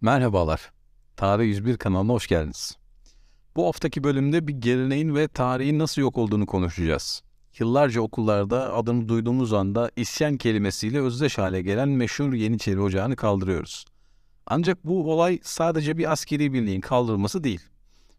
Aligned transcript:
Merhabalar. 0.00 0.72
Tarih 1.16 1.46
101 1.46 1.76
kanalına 1.76 2.12
hoş 2.12 2.26
geldiniz. 2.26 2.76
Bu 3.56 3.66
haftaki 3.66 4.04
bölümde 4.04 4.48
bir 4.48 4.52
geleneğin 4.52 5.14
ve 5.14 5.28
tarihin 5.28 5.78
nasıl 5.78 6.02
yok 6.02 6.18
olduğunu 6.18 6.46
konuşacağız. 6.46 7.22
Yıllarca 7.58 8.00
okullarda 8.00 8.74
adını 8.74 9.08
duyduğumuz 9.08 9.52
anda 9.52 9.90
isyan 9.96 10.36
kelimesiyle 10.36 11.00
özdeş 11.00 11.38
hale 11.38 11.62
gelen 11.62 11.88
meşhur 11.88 12.32
Yeniçeri 12.32 12.80
Ocağı'nı 12.80 13.16
kaldırıyoruz. 13.16 13.84
Ancak 14.46 14.84
bu 14.84 15.12
olay 15.12 15.38
sadece 15.42 15.98
bir 15.98 16.12
askeri 16.12 16.52
birliğin 16.52 16.80
kaldırılması 16.80 17.44
değil. 17.44 17.60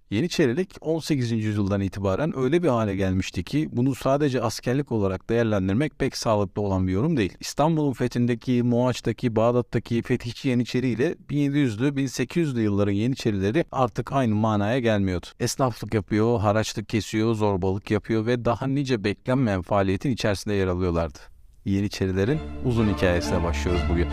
Yeniçerilik 0.10 0.76
18. 0.82 1.32
yüzyıldan 1.32 1.82
itibaren 1.82 2.38
öyle 2.38 2.64
bir 2.64 2.68
hale 2.68 2.96
gelmişti 2.96 3.44
ki 3.44 3.70
bunu 3.72 3.96
sadece 3.96 4.42
askerlik 4.42 4.92
olarak 4.92 5.30
değerlendirmek 5.30 6.00
pek 6.00 6.18
sağlıklı 6.18 6.62
olan 6.62 6.88
bir 6.88 6.92
yorum 6.92 7.18
değil. 7.18 7.38
İstanbul'un 7.40 7.94
fethindeki, 7.94 8.64
Moğaç'taki, 8.64 9.36
Bağdat'taki 9.36 10.02
fetihçi 10.02 10.50
Yeniçeri 10.50 10.88
ile 10.88 11.16
1700'lü 11.30 11.96
1800'lü 11.96 12.62
yılların 12.62 12.92
Yeniçerileri 12.92 13.66
artık 13.72 14.12
aynı 14.12 14.36
manaya 14.36 14.80
gelmiyordu. 14.80 15.26
Esnaflık 15.40 15.94
yapıyor, 15.94 16.40
haraçlık 16.40 16.90
kesiyor, 16.90 17.36
zorbalık 17.36 17.92
yapıyor 17.92 18.26
ve 18.26 18.46
daha 18.46 18.68
nice 18.68 19.04
beklenmeyen 19.04 19.62
faaliyetin 19.62 20.12
içerisinde 20.12 20.54
yer 20.54 20.68
alıyorlardı. 20.68 21.20
Yeniçerilerin 21.66 22.40
uzun 22.66 22.94
hikayesine 22.94 23.44
başlıyoruz 23.44 23.82
bugün. 23.92 24.08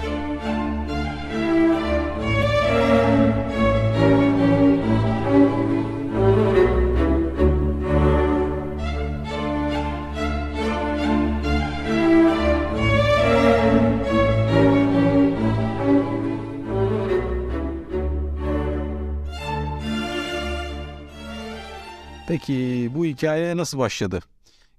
Peki 22.35 22.91
bu 22.95 23.05
hikaye 23.05 23.57
nasıl 23.57 23.79
başladı? 23.79 24.21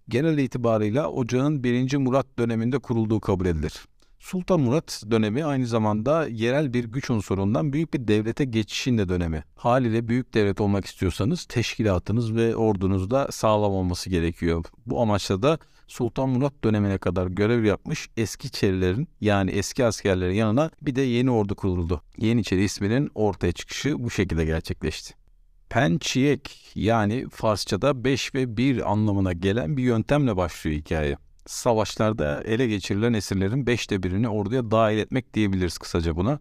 Genel 0.09 0.37
itibarıyla 0.37 1.09
ocağın 1.09 1.63
1. 1.63 1.97
Murat 1.97 2.25
döneminde 2.39 2.79
kurulduğu 2.79 3.19
kabul 3.19 3.45
edilir. 3.45 3.73
Sultan 4.19 4.59
Murat 4.59 5.03
dönemi 5.11 5.45
aynı 5.45 5.67
zamanda 5.67 6.27
yerel 6.27 6.73
bir 6.73 6.83
güç 6.83 7.09
unsurundan 7.09 7.73
büyük 7.73 7.93
bir 7.93 8.07
devlete 8.07 8.45
geçişin 8.45 8.97
de 8.97 9.09
dönemi. 9.09 9.43
Haliyle 9.55 10.07
büyük 10.07 10.33
devlet 10.33 10.61
olmak 10.61 10.85
istiyorsanız 10.85 11.45
teşkilatınız 11.45 12.35
ve 12.35 12.55
ordunuz 12.55 13.11
da 13.11 13.27
sağlam 13.31 13.71
olması 13.71 14.09
gerekiyor. 14.09 14.65
Bu 14.85 15.01
amaçla 15.01 15.41
da 15.41 15.59
Sultan 15.87 16.29
Murat 16.29 16.63
dönemine 16.63 16.97
kadar 16.97 17.27
görev 17.27 17.63
yapmış 17.63 18.09
eski 18.17 18.51
çerilerin 18.51 19.07
yani 19.21 19.51
eski 19.51 19.85
askerlerin 19.85 20.35
yanına 20.35 20.71
bir 20.81 20.95
de 20.95 21.01
yeni 21.01 21.31
ordu 21.31 21.55
kuruldu. 21.55 22.01
Yeniçeri 22.17 22.63
isminin 22.63 23.11
ortaya 23.15 23.51
çıkışı 23.51 24.03
bu 24.03 24.09
şekilde 24.09 24.45
gerçekleşti. 24.45 25.24
Pençiyek 25.69 26.71
yani 26.75 27.25
Farsçada 27.29 28.03
5 28.03 28.35
ve 28.35 28.57
1 28.57 28.91
anlamına 28.91 29.33
gelen 29.33 29.77
bir 29.77 29.83
yöntemle 29.83 30.37
başlıyor 30.37 30.77
hikaye. 30.77 31.17
Savaşlarda 31.45 32.41
ele 32.45 32.67
geçirilen 32.67 33.13
esirlerin 33.13 33.65
5'te 33.65 34.03
birini 34.03 34.29
orduya 34.29 34.71
dahil 34.71 34.97
etmek 34.97 35.33
diyebiliriz 35.33 35.77
kısaca 35.77 36.15
buna. 36.15 36.39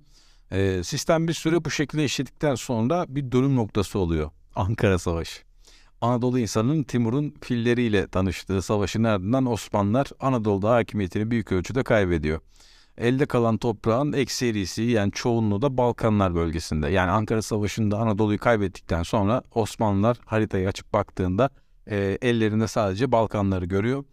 Ee, 0.53 0.81
sistem 0.85 1.29
bir 1.29 1.33
süre 1.33 1.65
bu 1.65 1.71
şekilde 1.71 2.05
işledikten 2.05 2.55
sonra 2.55 3.05
bir 3.09 3.33
dönüm 3.33 3.57
noktası 3.57 3.99
oluyor. 3.99 4.31
Ankara 4.55 4.99
Savaşı. 4.99 5.43
Anadolu 6.01 6.39
insanının 6.39 6.83
Timur'un 6.83 7.35
filleriyle 7.41 8.09
tanıştığı 8.09 8.63
savaşın 8.63 9.05
ardından 9.05 9.47
Osmanlılar 9.47 10.07
Anadolu'da 10.21 10.71
hakimiyetini 10.71 11.31
büyük 11.31 11.53
ölçüde 11.53 11.83
kaybediyor 11.83 12.41
elde 12.99 13.27
kalan 13.27 13.59
toprağın 13.59 14.13
ekserisi 14.13 14.83
yani 14.83 15.13
çoğunluğu 15.13 15.63
da 15.63 15.77
Balkanlar 15.77 16.35
bölgesinde. 16.35 16.89
Yani 16.89 17.11
Ankara 17.11 17.43
Savaşı'nda 17.43 17.99
Anadolu'yu 17.99 18.39
kaybettikten 18.39 19.03
sonra 19.03 19.43
Osmanlılar 19.55 20.17
haritayı 20.25 20.69
açıp 20.69 20.93
baktığında 20.93 21.51
e, 21.91 22.19
ellerinde 22.23 22.67
sadece 22.67 23.13
Balkanları 23.13 23.65
görüyor. 23.65 24.05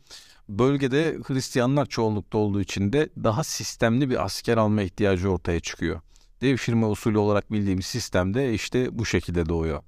Bölgede 0.49 1.17
Hristiyanlar 1.27 1.85
çoğunlukta 1.85 2.37
olduğu 2.37 2.61
için 2.61 2.93
de 2.93 3.09
daha 3.23 3.43
sistemli 3.43 4.09
bir 4.09 4.25
asker 4.25 4.57
alma 4.57 4.81
ihtiyacı 4.81 5.29
ortaya 5.29 5.59
çıkıyor. 5.59 6.01
Devşirme 6.41 6.85
usulü 6.85 7.17
olarak 7.17 7.51
bildiğimiz 7.51 7.85
sistemde 7.85 8.53
işte 8.53 8.99
bu 8.99 9.05
şekilde 9.05 9.49
doğuyor. 9.49 9.83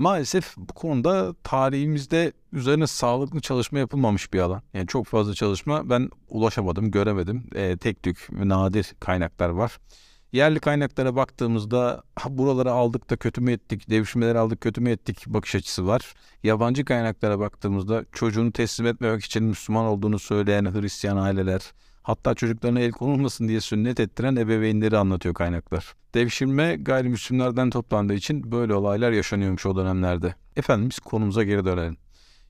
Maalesef 0.00 0.56
bu 0.56 0.72
konuda 0.72 1.34
tarihimizde 1.44 2.32
üzerine 2.52 2.86
sağlıklı 2.86 3.40
çalışma 3.40 3.78
yapılmamış 3.78 4.32
bir 4.32 4.38
alan. 4.38 4.62
Yani 4.74 4.86
çok 4.86 5.06
fazla 5.06 5.34
çalışma 5.34 5.90
ben 5.90 6.10
ulaşamadım, 6.28 6.90
göremedim. 6.90 7.50
E, 7.54 7.76
tek 7.76 8.02
tük 8.02 8.28
nadir 8.32 8.94
kaynaklar 9.00 9.48
var. 9.48 9.78
Yerli 10.32 10.60
kaynaklara 10.60 11.16
baktığımızda 11.16 12.02
buraları 12.28 12.72
aldık 12.72 13.10
da 13.10 13.16
kötü 13.16 13.40
mü 13.40 13.52
ettik, 13.52 13.90
devşirmeleri 13.90 14.38
aldık 14.38 14.60
kötü 14.60 14.80
mü 14.80 14.90
ettik 14.90 15.24
bakış 15.26 15.54
açısı 15.54 15.86
var. 15.86 16.14
Yabancı 16.42 16.84
kaynaklara 16.84 17.38
baktığımızda 17.38 18.04
çocuğunu 18.12 18.52
teslim 18.52 18.86
etmemek 18.86 19.24
için 19.24 19.44
Müslüman 19.44 19.84
olduğunu 19.84 20.18
söyleyen 20.18 20.64
Hristiyan 20.64 21.16
aileler, 21.16 21.72
Hatta 22.10 22.34
çocuklarına 22.34 22.80
el 22.80 22.90
konulmasın 22.90 23.48
diye 23.48 23.60
sünnet 23.60 24.00
ettiren 24.00 24.36
ebeveynleri 24.36 24.96
anlatıyor 24.96 25.34
kaynaklar. 25.34 25.94
Devşirme 26.14 26.76
gayrimüslimlerden 26.76 27.70
toplandığı 27.70 28.14
için 28.14 28.52
böyle 28.52 28.74
olaylar 28.74 29.12
yaşanıyormuş 29.12 29.66
o 29.66 29.76
dönemlerde. 29.76 30.34
Efendimiz 30.56 30.98
konumuza 30.98 31.42
geri 31.42 31.64
dönelim. 31.64 31.96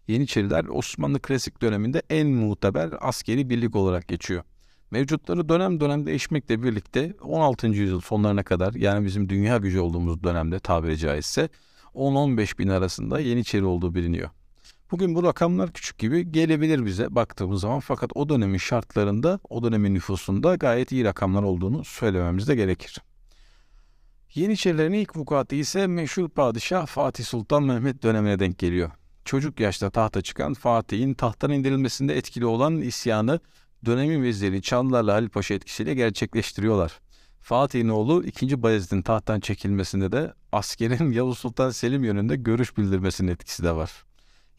Yeniçeriler 0.08 0.64
Osmanlı 0.64 1.20
klasik 1.20 1.62
döneminde 1.62 2.02
en 2.10 2.28
muteber 2.28 2.90
askeri 3.00 3.50
birlik 3.50 3.76
olarak 3.76 4.08
geçiyor. 4.08 4.42
Mevcutları 4.90 5.48
dönem 5.48 5.80
dönem 5.80 6.06
değişmekle 6.06 6.62
birlikte 6.62 7.14
16. 7.22 7.66
yüzyıl 7.66 8.00
sonlarına 8.00 8.42
kadar 8.42 8.74
yani 8.74 9.06
bizim 9.06 9.28
dünya 9.28 9.56
gücü 9.56 9.80
olduğumuz 9.80 10.22
dönemde 10.22 10.58
tabiri 10.58 10.98
caizse 10.98 11.48
10-15 11.94 12.58
bin 12.58 12.68
arasında 12.68 13.20
Yeniçeri 13.20 13.64
olduğu 13.64 13.94
biliniyor. 13.94 14.30
Bugün 14.90 15.14
bu 15.14 15.22
rakamlar 15.22 15.72
küçük 15.72 15.98
gibi 15.98 16.32
gelebilir 16.32 16.86
bize 16.86 17.14
baktığımız 17.14 17.60
zaman 17.60 17.80
fakat 17.80 18.10
o 18.14 18.28
dönemin 18.28 18.58
şartlarında, 18.58 19.40
o 19.50 19.62
dönemin 19.62 19.94
nüfusunda 19.94 20.54
gayet 20.54 20.92
iyi 20.92 21.04
rakamlar 21.04 21.42
olduğunu 21.42 21.84
söylememiz 21.84 22.48
de 22.48 22.54
gerekir. 22.54 22.98
Yeniçerilerin 24.34 24.92
ilk 24.92 25.16
vukuatı 25.16 25.54
ise 25.54 25.86
meşhur 25.86 26.28
padişah 26.28 26.86
Fatih 26.86 27.24
Sultan 27.24 27.62
Mehmet 27.62 28.02
dönemine 28.02 28.38
denk 28.38 28.58
geliyor. 28.58 28.90
Çocuk 29.24 29.60
yaşta 29.60 29.90
tahta 29.90 30.22
çıkan 30.22 30.54
Fatih'in 30.54 31.14
tahttan 31.14 31.50
indirilmesinde 31.50 32.16
etkili 32.16 32.46
olan 32.46 32.76
isyanı 32.80 33.40
dönemin 33.86 34.22
veziri 34.22 34.62
Çanlılarla 34.62 35.12
Ali 35.12 35.28
Paşa 35.28 35.54
etkisiyle 35.54 35.94
gerçekleştiriyorlar. 35.94 37.00
Fatih'in 37.40 37.88
oğlu 37.88 38.24
2. 38.24 38.62
Bayezid'in 38.62 39.02
tahttan 39.02 39.40
çekilmesinde 39.40 40.12
de 40.12 40.34
askerin 40.52 41.10
Yavuz 41.12 41.38
Sultan 41.38 41.70
Selim 41.70 42.04
yönünde 42.04 42.36
görüş 42.36 42.76
bildirmesinin 42.76 43.32
etkisi 43.32 43.64
de 43.64 43.72
var. 43.72 44.09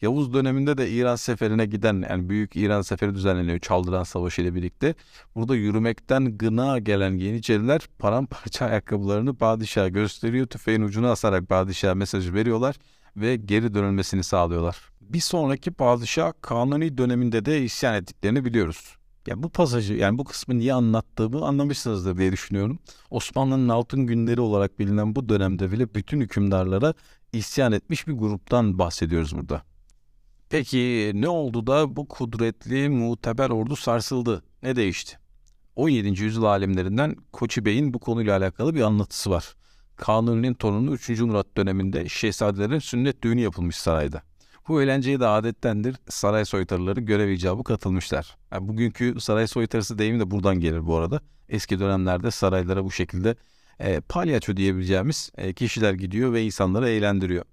Yavuz 0.02 0.34
döneminde 0.34 0.78
de 0.78 0.90
İran 0.90 1.16
seferine 1.16 1.66
giden 1.66 2.04
yani 2.10 2.28
büyük 2.28 2.56
İran 2.56 2.82
seferi 2.82 3.14
düzenleniyor 3.14 3.58
Çaldıran 3.58 4.02
Savaşı 4.02 4.42
ile 4.42 4.54
birlikte. 4.54 4.94
Burada 5.34 5.56
yürümekten 5.56 6.38
gına 6.38 6.78
gelen 6.78 7.12
Yeniçeriler 7.18 7.80
paramparça 7.98 8.64
ayakkabılarını 8.66 9.34
padişaha 9.34 9.88
gösteriyor. 9.88 10.46
Tüfeğin 10.46 10.82
ucunu 10.82 11.08
asarak 11.08 11.48
padişaha 11.48 11.94
mesajı 11.94 12.34
veriyorlar 12.34 12.76
ve 13.16 13.36
geri 13.36 13.74
dönülmesini 13.74 14.24
sağlıyorlar. 14.24 14.76
Bir 15.00 15.20
sonraki 15.20 15.70
padişah 15.70 16.32
Kanuni 16.40 16.98
döneminde 16.98 17.44
de 17.44 17.62
isyan 17.62 17.94
ettiklerini 17.94 18.44
biliyoruz. 18.44 18.96
Ya 19.26 19.42
bu 19.42 19.48
pasajı 19.48 19.94
yani 19.94 20.18
bu 20.18 20.24
kısmı 20.24 20.58
niye 20.58 20.74
anlattığımı 20.74 21.46
anlamışsınızdır 21.46 22.16
diye 22.18 22.32
düşünüyorum. 22.32 22.78
Osmanlı'nın 23.10 23.68
altın 23.68 24.06
günleri 24.06 24.40
olarak 24.40 24.78
bilinen 24.78 25.16
bu 25.16 25.28
dönemde 25.28 25.72
bile 25.72 25.94
bütün 25.94 26.20
hükümdarlara 26.20 26.94
isyan 27.32 27.72
etmiş 27.72 28.08
bir 28.08 28.12
gruptan 28.12 28.78
bahsediyoruz 28.78 29.36
burada. 29.36 29.71
Peki 30.52 31.12
ne 31.14 31.28
oldu 31.28 31.66
da 31.66 31.96
bu 31.96 32.08
kudretli 32.08 32.88
muteber 32.88 33.50
ordu 33.50 33.76
sarsıldı? 33.76 34.42
Ne 34.62 34.76
değişti? 34.76 35.18
17. 35.76 36.22
yüzyıl 36.22 36.42
alimlerinden 36.42 37.16
Koçi 37.32 37.64
Bey'in 37.64 37.94
bu 37.94 37.98
konuyla 37.98 38.36
alakalı 38.36 38.74
bir 38.74 38.80
anlatısı 38.80 39.30
var. 39.30 39.54
Kanuni'nin 39.96 40.54
torunu 40.54 40.94
3. 40.94 41.08
Murat 41.20 41.46
döneminde 41.56 42.08
şehzadelerin 42.08 42.78
sünnet 42.78 43.22
düğünü 43.22 43.40
yapılmış 43.40 43.76
sarayda. 43.76 44.22
Bu 44.68 44.82
eğlenceye 44.82 45.20
de 45.20 45.26
adettendir 45.26 45.96
saray 46.08 46.44
soytarıları 46.44 47.00
görev 47.00 47.28
icabı 47.28 47.64
katılmışlar. 47.64 48.36
Yani 48.52 48.68
bugünkü 48.68 49.20
saray 49.20 49.46
soytarısı 49.46 49.98
deyimi 49.98 50.20
de 50.20 50.30
buradan 50.30 50.60
gelir 50.60 50.86
bu 50.86 50.96
arada. 50.96 51.20
Eski 51.48 51.80
dönemlerde 51.80 52.30
saraylara 52.30 52.84
bu 52.84 52.90
şekilde 52.90 53.36
e, 53.78 54.00
palyaço 54.00 54.56
diyebileceğimiz 54.56 55.32
e, 55.38 55.52
kişiler 55.52 55.92
gidiyor 55.92 56.32
ve 56.32 56.42
insanları 56.42 56.88
eğlendiriyor. 56.88 57.44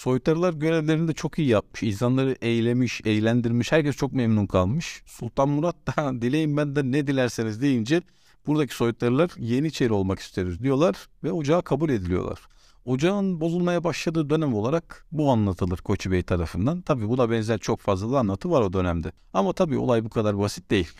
Soytarılar 0.00 0.52
görevlerini 0.52 1.08
de 1.08 1.12
çok 1.12 1.38
iyi 1.38 1.48
yapmış. 1.48 1.82
İnsanları 1.82 2.36
eğlemiş, 2.42 3.00
eğlendirmiş. 3.04 3.72
Herkes 3.72 3.96
çok 3.96 4.12
memnun 4.12 4.46
kalmış. 4.46 5.02
Sultan 5.06 5.48
Murat 5.48 5.76
da 5.86 6.22
dileyin 6.22 6.56
benden 6.56 6.92
ne 6.92 7.06
dilerseniz 7.06 7.62
deyince 7.62 8.02
buradaki 8.46 8.74
soytarılar 8.74 9.30
Yeniçeri 9.38 9.92
olmak 9.92 10.18
isteriz 10.18 10.62
diyorlar 10.62 11.08
ve 11.24 11.32
ocağa 11.32 11.60
kabul 11.60 11.90
ediliyorlar. 11.90 12.40
Ocağın 12.84 13.40
bozulmaya 13.40 13.84
başladığı 13.84 14.30
dönem 14.30 14.54
olarak 14.54 15.06
bu 15.12 15.30
anlatılır 15.30 15.78
Koçi 15.78 16.10
Bey 16.10 16.22
tarafından. 16.22 16.80
Tabi 16.80 17.08
buna 17.08 17.30
benzer 17.30 17.58
çok 17.58 17.80
fazla 17.80 18.12
da 18.12 18.18
anlatı 18.18 18.50
var 18.50 18.62
o 18.62 18.72
dönemde. 18.72 19.12
Ama 19.34 19.52
tabi 19.52 19.78
olay 19.78 20.04
bu 20.04 20.08
kadar 20.08 20.38
basit 20.38 20.70
değil. 20.70 20.92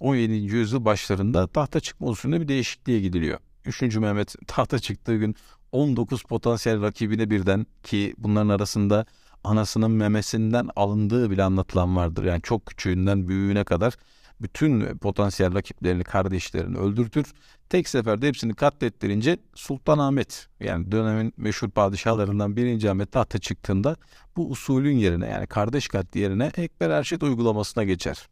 17. 0.00 0.32
yüzyıl 0.32 0.84
başlarında 0.84 1.46
tahta 1.46 1.80
çıkma 1.80 2.06
usulüne 2.06 2.40
bir 2.40 2.48
değişikliğe 2.48 3.00
gidiliyor. 3.00 3.38
3. 3.64 3.82
Mehmet 3.96 4.34
tahta 4.46 4.78
çıktığı 4.78 5.16
gün 5.16 5.36
19 5.74 6.22
potansiyel 6.22 6.82
rakibine 6.82 7.30
birden 7.30 7.66
ki 7.82 8.14
bunların 8.18 8.48
arasında 8.48 9.06
anasının 9.44 9.90
memesinden 9.90 10.68
alındığı 10.76 11.30
bile 11.30 11.42
anlatılan 11.42 11.96
vardır. 11.96 12.24
Yani 12.24 12.42
çok 12.42 12.66
küçüğünden 12.66 13.28
büyüğüne 13.28 13.64
kadar 13.64 13.94
bütün 14.40 14.98
potansiyel 14.98 15.54
rakiplerini, 15.54 16.04
kardeşlerini 16.04 16.78
öldürtür. 16.78 17.26
Tek 17.68 17.88
seferde 17.88 18.28
hepsini 18.28 18.54
katlettirince 18.54 19.38
Sultan 19.54 19.98
Ahmet 19.98 20.48
yani 20.60 20.92
dönemin 20.92 21.32
meşhur 21.36 21.70
padişahlarından 21.70 22.56
birinci 22.56 22.90
Ahmet 22.90 23.12
tahta 23.12 23.38
çıktığında 23.38 23.96
bu 24.36 24.50
usulün 24.50 24.96
yerine 24.96 25.26
yani 25.26 25.46
kardeş 25.46 25.88
katli 25.88 26.20
yerine 26.20 26.50
Ekber 26.56 26.90
Erşit 26.90 27.22
uygulamasına 27.22 27.84
geçer. 27.84 28.28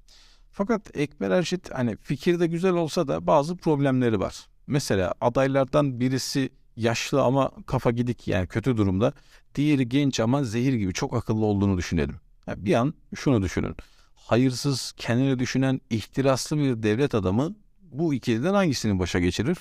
Fakat 0.53 0.97
Ekber 0.97 1.31
Erşit 1.31 1.71
hani 1.75 1.97
fikirde 1.97 2.47
güzel 2.47 2.73
olsa 2.73 3.09
da 3.09 3.27
bazı 3.27 3.57
problemleri 3.57 4.21
var. 4.21 4.47
Mesela 4.67 5.15
adaylardan 5.21 6.01
birisi 6.01 6.51
yaşlı 6.77 7.23
ama 7.23 7.51
kafa 7.67 7.91
gidik 7.91 8.29
yani 8.29 8.47
kötü 8.47 8.77
durumda. 8.77 9.13
Diğeri 9.55 9.89
genç 9.89 10.21
ama 10.21 10.45
zehir 10.45 10.73
gibi 10.73 10.93
çok 10.93 11.15
akıllı 11.15 11.45
olduğunu 11.45 11.79
düşünelim. 11.79 12.17
Yani 12.47 12.67
bir 12.67 12.75
an 12.75 12.95
şunu 13.15 13.43
düşünün. 13.43 13.77
Hayırsız, 14.15 14.93
kendini 14.97 15.39
düşünen, 15.39 15.81
ihtiraslı 15.91 16.59
bir 16.59 16.83
devlet 16.83 17.15
adamı 17.15 17.55
bu 17.83 18.15
ikiliden 18.15 18.55
hangisini 18.55 18.99
başa 18.99 19.19
geçirir? 19.19 19.59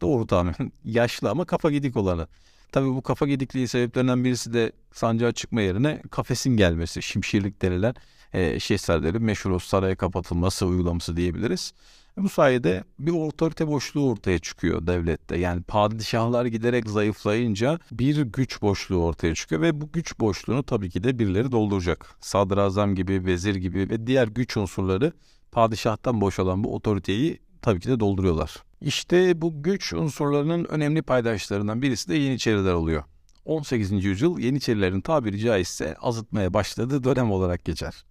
Doğru 0.00 0.26
tahmin. 0.26 0.72
Yaşlı 0.84 1.30
ama 1.30 1.44
kafa 1.44 1.70
gidik 1.70 1.96
olanı. 1.96 2.28
Tabii 2.72 2.88
bu 2.88 3.02
kafa 3.02 3.26
gidikliği 3.26 3.68
sebeplerinden 3.68 4.24
birisi 4.24 4.54
de 4.54 4.72
sancağa 4.92 5.32
çıkma 5.32 5.60
yerine 5.60 6.02
kafesin 6.10 6.56
gelmesi. 6.56 7.02
Şimşirlik 7.02 7.62
denilen 7.62 7.94
e, 8.32 8.60
şehzadelerin 8.60 9.22
meşhur 9.22 9.60
saraya 9.60 9.96
kapatılması 9.96 10.66
uygulaması 10.66 11.16
diyebiliriz. 11.16 11.72
Bu 12.16 12.28
sayede 12.28 12.84
bir 12.98 13.12
otorite 13.12 13.68
boşluğu 13.68 14.10
ortaya 14.10 14.38
çıkıyor 14.38 14.86
devlette. 14.86 15.36
Yani 15.36 15.62
padişahlar 15.62 16.46
giderek 16.46 16.88
zayıflayınca 16.88 17.78
bir 17.92 18.22
güç 18.22 18.62
boşluğu 18.62 19.04
ortaya 19.04 19.34
çıkıyor 19.34 19.62
ve 19.62 19.80
bu 19.80 19.92
güç 19.92 20.20
boşluğunu 20.20 20.62
tabii 20.62 20.90
ki 20.90 21.04
de 21.04 21.18
birileri 21.18 21.52
dolduracak. 21.52 22.14
Sadrazam 22.20 22.94
gibi, 22.94 23.24
vezir 23.24 23.54
gibi 23.54 23.90
ve 23.90 24.06
diğer 24.06 24.28
güç 24.28 24.56
unsurları 24.56 25.12
padişahtan 25.52 26.20
boşalan 26.20 26.64
bu 26.64 26.74
otoriteyi 26.74 27.38
tabii 27.62 27.80
ki 27.80 27.88
de 27.88 28.00
dolduruyorlar. 28.00 28.62
İşte 28.80 29.42
bu 29.42 29.62
güç 29.62 29.92
unsurlarının 29.92 30.64
önemli 30.64 31.02
paydaşlarından 31.02 31.82
birisi 31.82 32.08
de 32.08 32.14
Yeniçeriler 32.14 32.72
oluyor. 32.72 33.04
18. 33.44 34.04
yüzyıl 34.04 34.38
Yeniçerilerin 34.38 35.00
tabiri 35.00 35.38
caizse 35.38 35.96
azıtmaya 35.96 36.54
başladığı 36.54 37.04
dönem 37.04 37.30
olarak 37.30 37.64
geçer. 37.64 38.04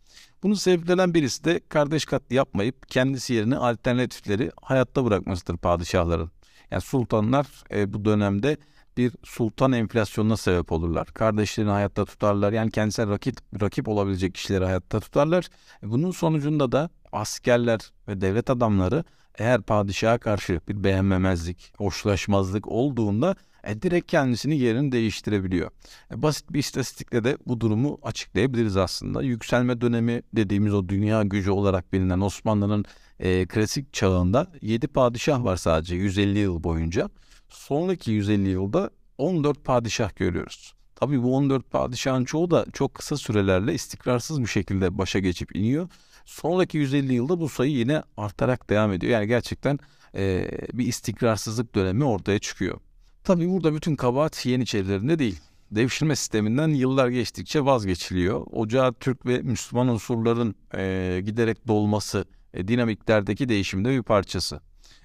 Bunun 0.44 0.54
sebeplerinden 0.54 1.14
birisi 1.14 1.44
de 1.44 1.62
kardeş 1.70 2.06
katli 2.06 2.36
yapmayıp 2.36 2.90
kendisi 2.90 3.34
yerine 3.34 3.58
alternatifleri 3.58 4.52
hayatta 4.62 5.06
bırakmasıdır 5.06 5.58
padişahların. 5.58 6.32
Yani 6.72 6.82
sultanlar 6.82 7.48
e, 7.72 7.94
bu 7.94 8.06
dönemde 8.06 8.58
bir 8.98 9.14
sultan 9.24 9.72
enflasyonuna 9.72 10.38
sebep 10.38 10.72
olurlar. 10.72 11.08
Kardeşlerini 11.08 11.72
hayatta 11.72 12.06
tutarlar. 12.06 12.54
Yani 12.54 12.72
kendisine 12.72 13.08
rakip, 13.08 13.38
rakip 13.62 13.88
olabilecek 13.88 14.34
kişileri 14.34 14.66
hayatta 14.66 15.00
tutarlar. 15.00 15.50
E, 15.84 15.90
bunun 15.90 16.12
sonucunda 16.12 16.72
da 16.72 16.90
askerler 17.12 17.80
ve 18.08 18.22
devlet 18.22 18.50
adamları 18.50 19.04
eğer 19.38 19.62
padişaha 19.62 20.18
karşı 20.18 20.62
bir 20.68 20.84
beğenmemezlik, 20.84 21.74
hoşlaşmazlık 21.78 22.68
olduğunda 22.68 23.36
e, 23.64 23.82
direkt 23.82 24.12
kendisini 24.12 24.58
yerini 24.58 24.92
değiştirebiliyor. 24.92 25.72
E, 26.14 26.22
basit 26.22 26.54
bir 26.54 26.60
istatistikle 26.60 27.24
de 27.24 27.38
bu 27.48 27.62
durumu 27.62 28.00
açıklayabiliriz 28.04 28.78
aslında. 28.78 29.22
Yükselme 29.22 29.82
dönemi 29.82 30.22
dediğimiz 30.36 30.74
o 30.74 30.90
dünya 30.90 31.24
gücü 31.24 31.52
olarak 31.52 31.94
bilinen 31.94 32.22
Osmanlı'nın 32.22 32.86
e, 33.20 33.46
klasik 33.46 33.94
çağında 33.94 34.48
7 34.62 34.88
padişah 34.88 35.44
var 35.44 35.56
sadece 35.56 35.96
150 35.96 36.40
yıl 36.40 36.64
boyunca. 36.64 37.10
Sonraki 37.50 38.12
150 38.12 38.50
yılda 38.50 38.90
14 39.18 39.66
padişah 39.66 40.16
görüyoruz. 40.16 40.74
Tabii 40.96 41.24
bu 41.24 41.36
14 41.36 41.72
padişahın 41.72 42.26
çoğu 42.26 42.52
da 42.52 42.66
çok 42.74 42.94
kısa 42.94 43.18
sürelerle 43.18 43.74
istikrarsız 43.74 44.42
bir 44.42 44.48
şekilde 44.48 44.98
başa 44.98 45.20
geçip 45.20 45.56
iniyor. 45.56 45.90
Sonraki 46.26 46.78
150 46.78 47.14
yılda 47.14 47.40
bu 47.40 47.50
sayı 47.50 47.72
yine 47.72 48.04
artarak 48.18 48.70
devam 48.70 48.94
ediyor. 48.94 49.14
Yani 49.14 49.28
gerçekten 49.28 49.80
e, 50.16 50.52
bir 50.74 50.86
istikrarsızlık 50.86 51.76
dönemi 51.76 52.04
ortaya 52.04 52.40
çıkıyor. 52.40 52.80
Tabii 53.24 53.50
burada 53.50 53.74
bütün 53.76 53.96
kabahat 53.96 54.46
Yeniçerilerinde 54.46 55.20
değil. 55.20 55.40
Devşirme 55.72 56.16
sisteminden 56.16 56.68
yıllar 56.68 57.08
geçtikçe 57.08 57.66
vazgeçiliyor. 57.66 58.46
Ocağa 58.52 58.92
Türk 58.92 59.26
ve 59.26 59.42
Müslüman 59.42 59.88
unsurların 59.88 60.56
e, 60.76 61.22
giderek 61.26 61.68
dolması 61.68 62.26
e, 62.54 62.68
dinamiklerdeki 62.68 63.50
değişimde 63.50 63.90
bir 63.90 64.04
parçası. 64.04 64.62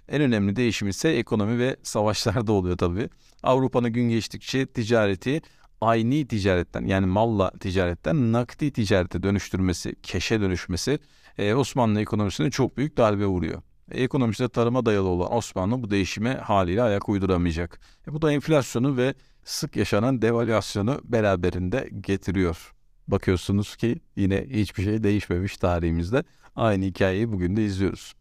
En 0.09 0.23
önemli 0.23 0.57
değişim 0.57 0.89
ise 0.89 1.09
ekonomi 1.09 1.59
ve 1.59 1.77
savaşlarda 1.83 2.53
oluyor 2.53 2.79
tabii. 2.79 3.09
Avrupa'nın 3.43 3.93
gün 3.93 4.09
geçtikçe 4.09 4.67
ticareti 4.67 5.43
aynı 5.81 6.27
ticaretten 6.27 6.87
yani 6.87 7.07
malla 7.07 7.51
ticaretten 7.51 8.33
nakdi 8.33 8.73
ticarete 8.73 9.23
dönüştürmesi, 9.23 9.95
keşe 10.03 10.41
dönüşmesi 10.41 10.99
e, 11.39 11.55
Osmanlı 11.55 12.01
ekonomisine 12.01 12.51
çok 12.51 12.77
büyük 12.77 12.97
darbe 12.97 13.27
vuruyor. 13.27 13.63
E, 13.91 14.03
ekonomisi 14.03 14.49
tarıma 14.49 14.87
dayalı 14.87 15.09
olan 15.09 15.37
Osmanlı 15.37 15.83
bu 15.83 15.91
değişime 15.91 16.35
haliyle 16.35 16.83
ayak 16.83 17.09
uyduramayacak. 17.09 17.81
E, 18.09 18.13
bu 18.13 18.23
da 18.23 18.33
enflasyonu 18.33 18.97
ve 18.97 19.15
sık 19.45 19.77
yaşanan 19.77 20.23
devalüasyonu 20.23 21.01
beraberinde 21.05 21.89
getiriyor. 22.01 22.73
Bakıyorsunuz 23.09 23.77
ki 23.77 24.01
yine 24.17 24.47
hiçbir 24.51 24.83
şey 24.83 25.03
değişmemiş 25.03 25.57
tarihimizde. 25.57 26.25
Aynı 26.57 26.85
hikayeyi 26.85 27.33
bugün 27.33 27.57
de 27.57 27.65
izliyoruz. 27.65 28.15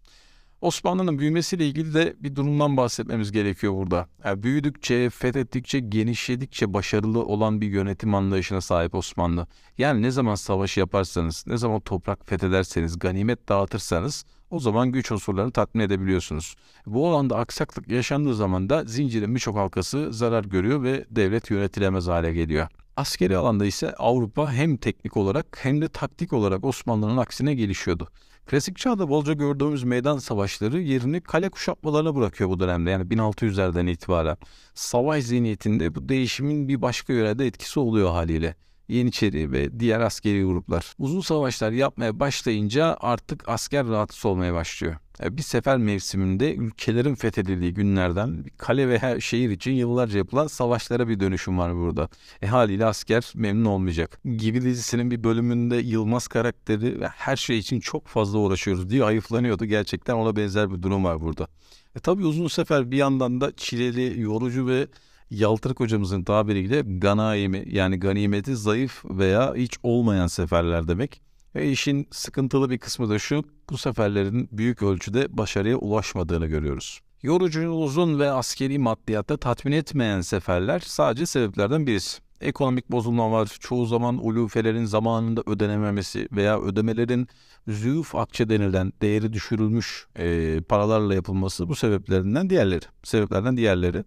Osmanlı'nın 0.62 1.20
büyümesiyle 1.20 1.68
ilgili 1.68 1.94
de 1.94 2.16
bir 2.20 2.36
durumdan 2.36 2.78
bahsetmemiz 2.78 3.32
gerekiyor 3.32 3.74
burada. 3.74 4.08
Yani 4.24 4.44
büyüdükçe, 4.44 5.10
fethettikçe, 5.10 5.80
genişledikçe 5.80 6.74
başarılı 6.74 7.26
olan 7.26 7.62
bir 7.62 7.68
yönetim 7.68 8.16
anlayışına 8.16 8.62
sahip 8.62 8.96
Osmanlı. 8.96 9.48
Yani 9.78 10.02
ne 10.02 10.12
zaman 10.12 10.36
savaş 10.36 10.78
yaparsanız, 10.78 11.44
ne 11.48 11.58
zaman 11.58 11.80
toprak 11.80 12.28
fethederseniz, 12.30 13.00
ganimet 13.00 13.50
dağıtırsanız 13.50 14.26
o 14.50 14.60
zaman 14.60 14.92
güç 14.92 15.12
unsurlarını 15.12 15.52
tatmin 15.52 15.84
edebiliyorsunuz. 15.84 16.56
Bu 16.86 17.08
alanda 17.08 17.38
aksaklık 17.38 17.88
yaşandığı 17.88 18.36
zaman 18.36 18.70
da 18.70 18.84
zincirin 18.86 19.36
birçok 19.36 19.56
halkası 19.56 20.14
zarar 20.14 20.46
görüyor 20.46 20.84
ve 20.84 21.06
devlet 21.10 21.50
yönetilemez 21.50 22.08
hale 22.08 22.34
geliyor. 22.34 22.68
Askeri 22.98 23.38
alanda 23.38 23.66
ise 23.66 23.94
Avrupa 23.94 24.52
hem 24.52 24.78
teknik 24.78 25.18
olarak 25.18 25.58
hem 25.62 25.82
de 25.82 25.88
taktik 25.88 26.34
olarak 26.34 26.66
Osmanlı'nın 26.66 27.18
aksine 27.18 27.56
gelişiyordu. 27.56 28.10
Klasik 28.46 28.78
çağda 28.78 29.10
bolca 29.10 29.34
gördüğümüz 29.34 29.84
meydan 29.84 30.18
savaşları 30.18 30.82
yerini 30.82 31.22
kale 31.22 31.50
kuşatmalarına 31.50 32.16
bırakıyor 32.16 32.50
bu 32.50 32.60
dönemde 32.60 32.90
yani 32.90 33.04
1600'lerden 33.04 33.88
itibaren. 33.88 34.38
Savaş 34.74 35.24
zihniyetinde 35.24 35.96
bu 35.96 36.10
değişimin 36.10 36.68
bir 36.68 36.82
başka 36.82 37.14
yörede 37.14 37.48
etkisi 37.48 37.80
oluyor 37.80 38.12
haliyle. 38.12 38.56
Yeniçeri 38.88 39.52
ve 39.52 39.80
diğer 39.80 40.00
askeri 40.00 40.44
gruplar. 40.44 40.94
Uzun 40.98 41.22
savaşlar 41.22 41.72
yapmaya 41.72 42.20
başlayınca 42.20 42.98
artık 43.00 43.50
asker 43.50 43.88
rahatsız 43.88 44.26
olmaya 44.26 44.54
başlıyor. 44.54 44.96
Bir 45.24 45.42
sefer 45.42 45.78
mevsiminde 45.78 46.56
ülkelerin 46.56 47.16
fethedildiği 47.16 47.74
günlerden 47.74 48.46
kale 48.58 48.90
ve 48.90 49.22
şehir 49.22 49.50
için 49.50 49.72
yıllarca 49.72 50.18
yapılan 50.18 50.48
savaşlara 50.48 51.08
bir 51.08 51.20
dönüşüm 51.20 51.58
var 51.58 51.76
burada. 51.76 52.10
E 52.42 52.48
haliyle 52.48 52.86
asker 52.86 53.32
memnun 53.36 53.66
olmayacak. 53.66 54.20
Gibi 54.38 54.62
dizisinin 54.62 55.12
bir 55.12 55.24
bölümünde 55.24 55.76
Yılmaz 55.76 56.28
karakteri 56.28 57.00
ve 57.00 57.08
her 57.08 57.36
şey 57.36 57.58
için 57.58 57.80
çok 57.80 58.08
fazla 58.08 58.40
uğraşıyoruz 58.40 58.90
diye 58.90 59.04
ayıflanıyordu. 59.04 59.66
Gerçekten 59.66 60.14
ona 60.14 60.36
benzer 60.36 60.72
bir 60.72 60.82
durum 60.82 61.04
var 61.04 61.22
burada. 61.22 61.48
E 61.96 62.00
tabii 62.00 62.26
uzun 62.26 62.48
sefer 62.48 62.92
bir 62.92 62.98
yandan 62.98 63.42
da 63.42 63.56
çileli, 63.56 64.22
yorucu 64.22 64.68
ve 64.68 64.88
Yaltırık 65.30 65.80
hocamızın 65.80 66.24
tabiriyle 66.24 66.82
ganaimi 66.82 67.64
yani 67.68 68.00
ganimeti 68.00 68.56
zayıf 68.56 69.06
veya 69.06 69.56
hiç 69.56 69.78
olmayan 69.84 70.28
seferler 70.28 70.88
demek. 70.88 71.22
Ve 71.56 71.72
işin 71.72 72.08
sıkıntılı 72.12 72.70
bir 72.70 72.78
kısmı 72.78 73.10
da 73.10 73.20
şu, 73.20 73.44
bu 73.70 73.78
seferlerin 73.78 74.50
büyük 74.52 74.84
ölçüde 74.84 75.38
başarıya 75.38 75.78
ulaşmadığını 75.78 76.46
görüyoruz. 76.46 77.00
Yorucu, 77.24 77.70
uzun 77.70 78.20
ve 78.20 78.32
askeri 78.32 78.80
maddiyatta 78.80 79.38
tatmin 79.38 79.72
etmeyen 79.72 80.22
seferler 80.22 80.80
sadece 80.80 81.26
sebeplerden 81.26 81.88
birisi. 81.88 82.26
Ekonomik 82.42 82.92
bozulma 82.92 83.32
var, 83.32 83.58
çoğu 83.60 83.86
zaman 83.86 84.26
ulufelerin 84.26 84.86
zamanında 84.86 85.44
ödenememesi 85.46 86.28
veya 86.32 86.62
ödemelerin 86.62 87.28
züğüf 87.68 88.16
akçe 88.16 88.50
denilen 88.50 88.94
değeri 89.02 89.34
düşürülmüş 89.34 90.08
e, 90.16 90.60
paralarla 90.62 91.14
yapılması 91.14 91.70
bu 91.70 91.76
sebeplerinden 91.76 92.50
diğerleri. 92.50 92.86
Sebeplerden 93.04 93.58
diğerleri. 93.58 94.04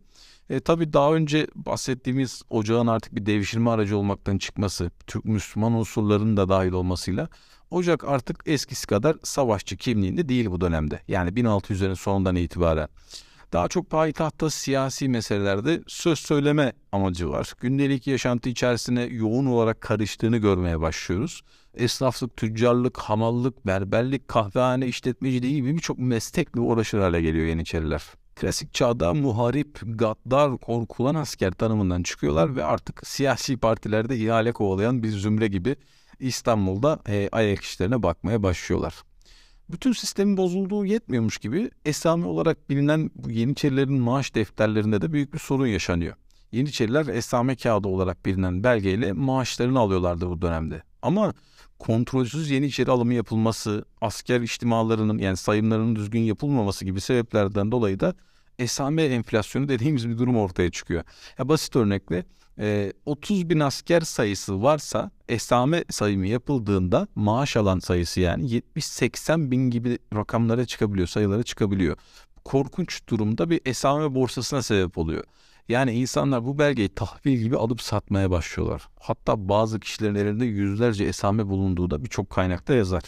E, 0.50 0.60
tabii 0.60 0.92
daha 0.92 1.14
önce 1.14 1.46
bahsettiğimiz 1.54 2.42
ocağın 2.50 2.86
artık 2.86 3.14
bir 3.14 3.26
devşirme 3.26 3.70
aracı 3.70 3.98
olmaktan 3.98 4.38
çıkması, 4.38 4.90
Türk 5.06 5.24
Müslüman 5.24 5.72
unsurlarının 5.72 6.36
da 6.36 6.48
dahil 6.48 6.72
olmasıyla 6.72 7.28
ocak 7.70 8.04
artık 8.04 8.42
eskisi 8.46 8.86
kadar 8.86 9.16
savaşçı 9.22 9.76
kimliğinde 9.76 10.28
değil 10.28 10.46
bu 10.50 10.60
dönemde. 10.60 11.00
Yani 11.08 11.30
1600'lerin 11.30 11.96
sonundan 11.96 12.36
itibaren. 12.36 12.88
Daha 13.52 13.68
çok 13.68 13.90
payitahtta 13.90 14.50
siyasi 14.50 15.08
meselelerde 15.08 15.82
söz 15.86 16.18
söyleme 16.18 16.72
amacı 16.92 17.30
var. 17.30 17.52
Gündelik 17.60 18.06
yaşantı 18.06 18.48
içerisine 18.48 19.02
yoğun 19.02 19.46
olarak 19.46 19.80
karıştığını 19.80 20.36
görmeye 20.36 20.80
başlıyoruz. 20.80 21.42
Esnaflık, 21.74 22.36
tüccarlık, 22.36 22.98
hamallık, 22.98 23.66
berberlik, 23.66 24.28
kahvehane 24.28 24.86
işletmeciliği 24.86 25.54
gibi 25.54 25.74
birçok 25.74 25.98
meslekle 25.98 26.60
uğraşır 26.60 26.98
hale 26.98 27.22
geliyor 27.22 27.46
Yeniçeriler. 27.46 28.02
Klasik 28.40 28.74
çağda 28.74 29.14
muharip, 29.14 29.80
gaddar, 29.84 30.58
korkulan 30.58 31.14
asker 31.14 31.52
tanımından 31.52 32.02
çıkıyorlar 32.02 32.56
ve 32.56 32.64
artık 32.64 33.06
siyasi 33.06 33.56
partilerde 33.56 34.16
ihale 34.16 34.52
kovalayan 34.52 35.02
bir 35.02 35.08
zümre 35.08 35.48
gibi 35.48 35.76
İstanbul'da 36.20 37.00
e, 37.08 37.28
ayak 37.32 37.62
işlerine 37.62 38.02
bakmaya 38.02 38.42
başlıyorlar. 38.42 38.94
Bütün 39.68 39.92
sistemin 39.92 40.36
bozulduğu 40.36 40.84
yetmiyormuş 40.84 41.38
gibi 41.38 41.70
esami 41.84 42.26
olarak 42.26 42.70
bilinen 42.70 43.10
bu 43.14 43.30
Yeniçerilerin 43.30 44.00
maaş 44.00 44.34
defterlerinde 44.34 45.02
de 45.02 45.12
büyük 45.12 45.34
bir 45.34 45.38
sorun 45.38 45.66
yaşanıyor. 45.66 46.14
Yeniçeriler 46.52 47.06
esame 47.06 47.56
kağıdı 47.56 47.88
olarak 47.88 48.26
bilinen 48.26 48.64
belgeyle 48.64 49.12
maaşlarını 49.12 49.78
alıyorlardı 49.78 50.30
bu 50.30 50.42
dönemde. 50.42 50.82
Ama 51.02 51.34
kontrolsüz 51.78 52.50
Yeniçeri 52.50 52.90
alımı 52.90 53.14
yapılması, 53.14 53.84
asker 54.00 54.40
içtimalarının 54.40 55.18
yani 55.18 55.36
sayımlarının 55.36 55.96
düzgün 55.96 56.20
yapılmaması 56.20 56.84
gibi 56.84 57.00
sebeplerden 57.00 57.72
dolayı 57.72 58.00
da 58.00 58.14
esame 58.58 59.02
enflasyonu 59.02 59.68
dediğimiz 59.68 60.08
bir 60.08 60.18
durum 60.18 60.36
ortaya 60.36 60.70
çıkıyor. 60.70 61.04
Ya 61.38 61.48
basit 61.48 61.76
örnekle 61.76 62.24
e, 62.58 62.92
30 63.06 63.50
bin 63.50 63.60
asker 63.60 64.00
sayısı 64.00 64.62
varsa 64.62 65.10
esame 65.28 65.84
sayımı 65.90 66.26
yapıldığında 66.26 67.08
maaş 67.14 67.56
alan 67.56 67.78
sayısı 67.78 68.20
yani 68.20 68.62
70-80 68.76 69.50
bin 69.50 69.70
gibi 69.70 69.98
rakamlara 70.14 70.66
çıkabiliyor, 70.66 71.08
sayılara 71.08 71.42
çıkabiliyor. 71.42 71.96
Korkunç 72.44 73.08
durumda 73.08 73.50
bir 73.50 73.60
esame 73.64 74.14
borsasına 74.14 74.62
sebep 74.62 74.98
oluyor. 74.98 75.24
Yani 75.68 75.92
insanlar 75.92 76.44
bu 76.44 76.58
belgeyi 76.58 76.88
tahvil 76.88 77.38
gibi 77.38 77.56
alıp 77.56 77.82
satmaya 77.82 78.30
başlıyorlar. 78.30 78.88
Hatta 79.00 79.48
bazı 79.48 79.80
kişilerin 79.80 80.14
elinde 80.14 80.44
yüzlerce 80.44 81.04
esame 81.04 81.46
bulunduğu 81.46 81.90
da 81.90 82.04
birçok 82.04 82.30
kaynakta 82.30 82.74
yazar. 82.74 83.02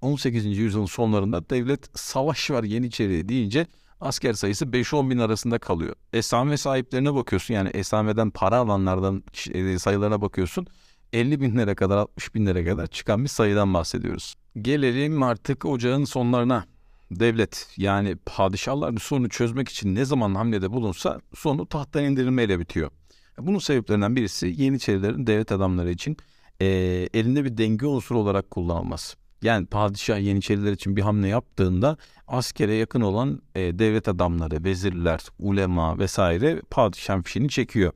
18. 0.00 0.44
yüzyılın 0.46 0.86
sonlarında 0.86 1.50
devlet 1.50 1.98
savaş 1.98 2.50
var 2.50 2.64
Yeniçeri 2.64 3.28
deyince 3.28 3.66
asker 4.00 4.32
sayısı 4.32 4.64
5-10 4.64 5.10
bin 5.10 5.18
arasında 5.18 5.58
kalıyor. 5.58 5.94
Esame 6.12 6.56
sahiplerine 6.56 7.14
bakıyorsun 7.14 7.54
yani 7.54 7.68
esameden 7.68 8.30
para 8.30 8.56
alanlardan 8.56 9.22
e, 9.52 9.78
sayılarına 9.78 10.20
bakıyorsun. 10.22 10.66
50 11.12 11.40
binlere 11.40 11.74
kadar 11.74 11.96
60 11.96 12.34
binlere 12.34 12.64
kadar 12.64 12.86
çıkan 12.86 13.24
bir 13.24 13.28
sayıdan 13.28 13.74
bahsediyoruz. 13.74 14.34
Gelelim 14.62 15.22
artık 15.22 15.64
ocağın 15.64 16.04
sonlarına. 16.04 16.64
Devlet 17.10 17.68
yani 17.76 18.16
padişahlar 18.26 18.94
bir 18.94 19.00
sorunu 19.00 19.28
çözmek 19.28 19.68
için 19.68 19.94
ne 19.94 20.04
zaman 20.04 20.34
hamlede 20.34 20.72
bulunsa 20.72 21.20
sonu 21.34 21.66
tahttan 21.66 22.04
indirilmeyle 22.04 22.58
bitiyor. 22.58 22.90
Bunun 23.38 23.58
sebeplerinden 23.58 24.16
birisi 24.16 24.54
Yeniçerilerin 24.56 25.26
devlet 25.26 25.52
adamları 25.52 25.90
için 25.90 26.16
e, 26.60 26.66
elinde 27.14 27.44
bir 27.44 27.58
denge 27.58 27.86
unsuru 27.86 28.18
olarak 28.18 28.50
kullanılması. 28.50 29.20
Yani 29.42 29.66
padişah 29.66 30.18
Yeniçeriler 30.18 30.72
için 30.72 30.96
bir 30.96 31.02
hamle 31.02 31.28
yaptığında 31.28 31.96
askere 32.26 32.74
yakın 32.74 33.00
olan 33.00 33.42
e, 33.54 33.78
devlet 33.78 34.08
adamları, 34.08 34.64
vezirler, 34.64 35.20
ulema 35.38 35.98
vesaire 35.98 36.62
padişahın 36.70 37.22
fişini 37.22 37.48
çekiyor. 37.48 37.92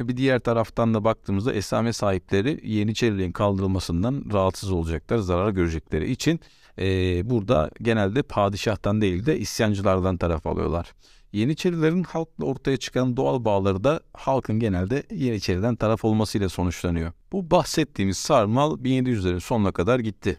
Bir 0.00 0.16
diğer 0.16 0.38
taraftan 0.38 0.94
da 0.94 1.04
baktığımızda 1.04 1.52
esame 1.52 1.92
sahipleri 1.92 2.60
Yeniçerilerin 2.70 3.32
kaldırılmasından 3.32 4.24
rahatsız 4.32 4.70
olacaklar, 4.70 5.18
zarar 5.18 5.50
görecekleri 5.50 6.10
için 6.10 6.40
e, 6.78 7.30
burada 7.30 7.70
genelde 7.82 8.22
padişahtan 8.22 9.00
değil 9.00 9.26
de 9.26 9.38
isyancılardan 9.38 10.16
taraf 10.16 10.46
alıyorlar. 10.46 10.92
Yeniçerilerin 11.32 12.02
halkla 12.02 12.44
ortaya 12.44 12.76
çıkan 12.76 13.16
doğal 13.16 13.44
bağları 13.44 13.84
da 13.84 14.00
halkın 14.12 14.60
genelde 14.60 15.02
Yeniçeriden 15.10 15.76
taraf 15.76 16.04
olmasıyla 16.04 16.48
sonuçlanıyor. 16.48 17.12
Bu 17.32 17.50
bahsettiğimiz 17.50 18.16
sarmal 18.16 18.72
1700'lerin 18.72 19.40
sonuna 19.40 19.72
kadar 19.72 19.98
gitti. 19.98 20.38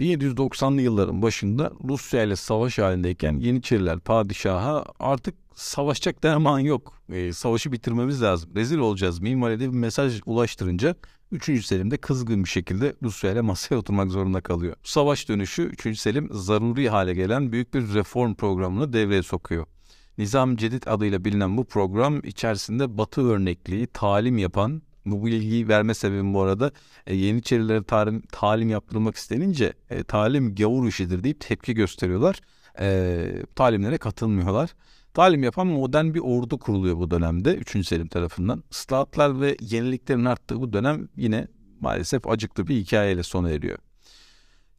1790'lı 0.00 0.82
yılların 0.82 1.22
başında 1.22 1.72
Rusya 1.88 2.22
ile 2.22 2.36
savaş 2.36 2.78
halindeyken 2.78 3.38
Yeniçeriler 3.38 3.98
padişaha 3.98 4.84
artık 5.00 5.34
savaşacak 5.54 6.22
derman 6.22 6.58
yok. 6.58 7.02
E, 7.12 7.32
savaşı 7.32 7.72
bitirmemiz 7.72 8.22
lazım. 8.22 8.50
Rezil 8.54 8.78
olacağız. 8.78 9.20
Minvalide 9.20 9.72
bir 9.72 9.76
mesaj 9.76 10.20
ulaştırınca 10.26 10.96
3. 11.32 11.66
Selim 11.66 11.90
de 11.90 11.96
kızgın 11.96 12.44
bir 12.44 12.48
şekilde 12.48 12.96
Rusya 13.02 13.32
ile 13.32 13.40
masaya 13.40 13.76
oturmak 13.76 14.10
zorunda 14.10 14.40
kalıyor. 14.40 14.76
Savaş 14.82 15.28
dönüşü 15.28 15.62
3. 15.62 15.98
Selim 15.98 16.28
zaruri 16.32 16.88
hale 16.88 17.14
gelen 17.14 17.52
büyük 17.52 17.74
bir 17.74 17.94
reform 17.94 18.34
programını 18.34 18.92
devreye 18.92 19.22
sokuyor. 19.22 19.66
Nizam 20.18 20.56
Cedid 20.56 20.82
adıyla 20.86 21.24
bilinen 21.24 21.56
bu 21.56 21.64
program 21.64 22.20
içerisinde 22.24 22.98
Batı 22.98 23.28
örnekliği 23.28 23.86
talim 23.86 24.38
yapan 24.38 24.82
bu 25.06 25.26
bilgiyi 25.26 25.68
verme 25.68 25.94
sebebim 25.94 26.34
bu 26.34 26.42
arada 26.42 26.72
e, 27.06 27.14
Yeniçerilere 27.14 27.82
talim, 27.82 28.22
talim 28.32 28.70
yaptırılmak 28.70 29.16
istenince 29.16 29.72
e, 29.90 30.04
talim 30.04 30.54
gavur 30.54 30.88
işidir 30.88 31.24
deyip 31.24 31.40
tepki 31.40 31.74
gösteriyorlar. 31.74 32.40
E, 32.80 33.44
talimlere 33.56 33.98
katılmıyorlar. 33.98 34.70
Talim 35.14 35.42
yapan 35.42 35.66
modern 35.66 36.14
bir 36.14 36.20
ordu 36.20 36.58
kuruluyor 36.58 36.96
bu 36.96 37.10
dönemde 37.10 37.54
3. 37.54 37.86
Selim 37.86 38.08
tarafından. 38.08 38.64
Islahatlar 38.70 39.40
ve 39.40 39.56
yeniliklerin 39.60 40.24
arttığı 40.24 40.60
bu 40.60 40.72
dönem 40.72 41.08
yine 41.16 41.48
maalesef 41.80 42.28
acıklı 42.28 42.66
bir 42.66 42.76
hikayeyle 42.76 43.22
sona 43.22 43.50
eriyor. 43.50 43.78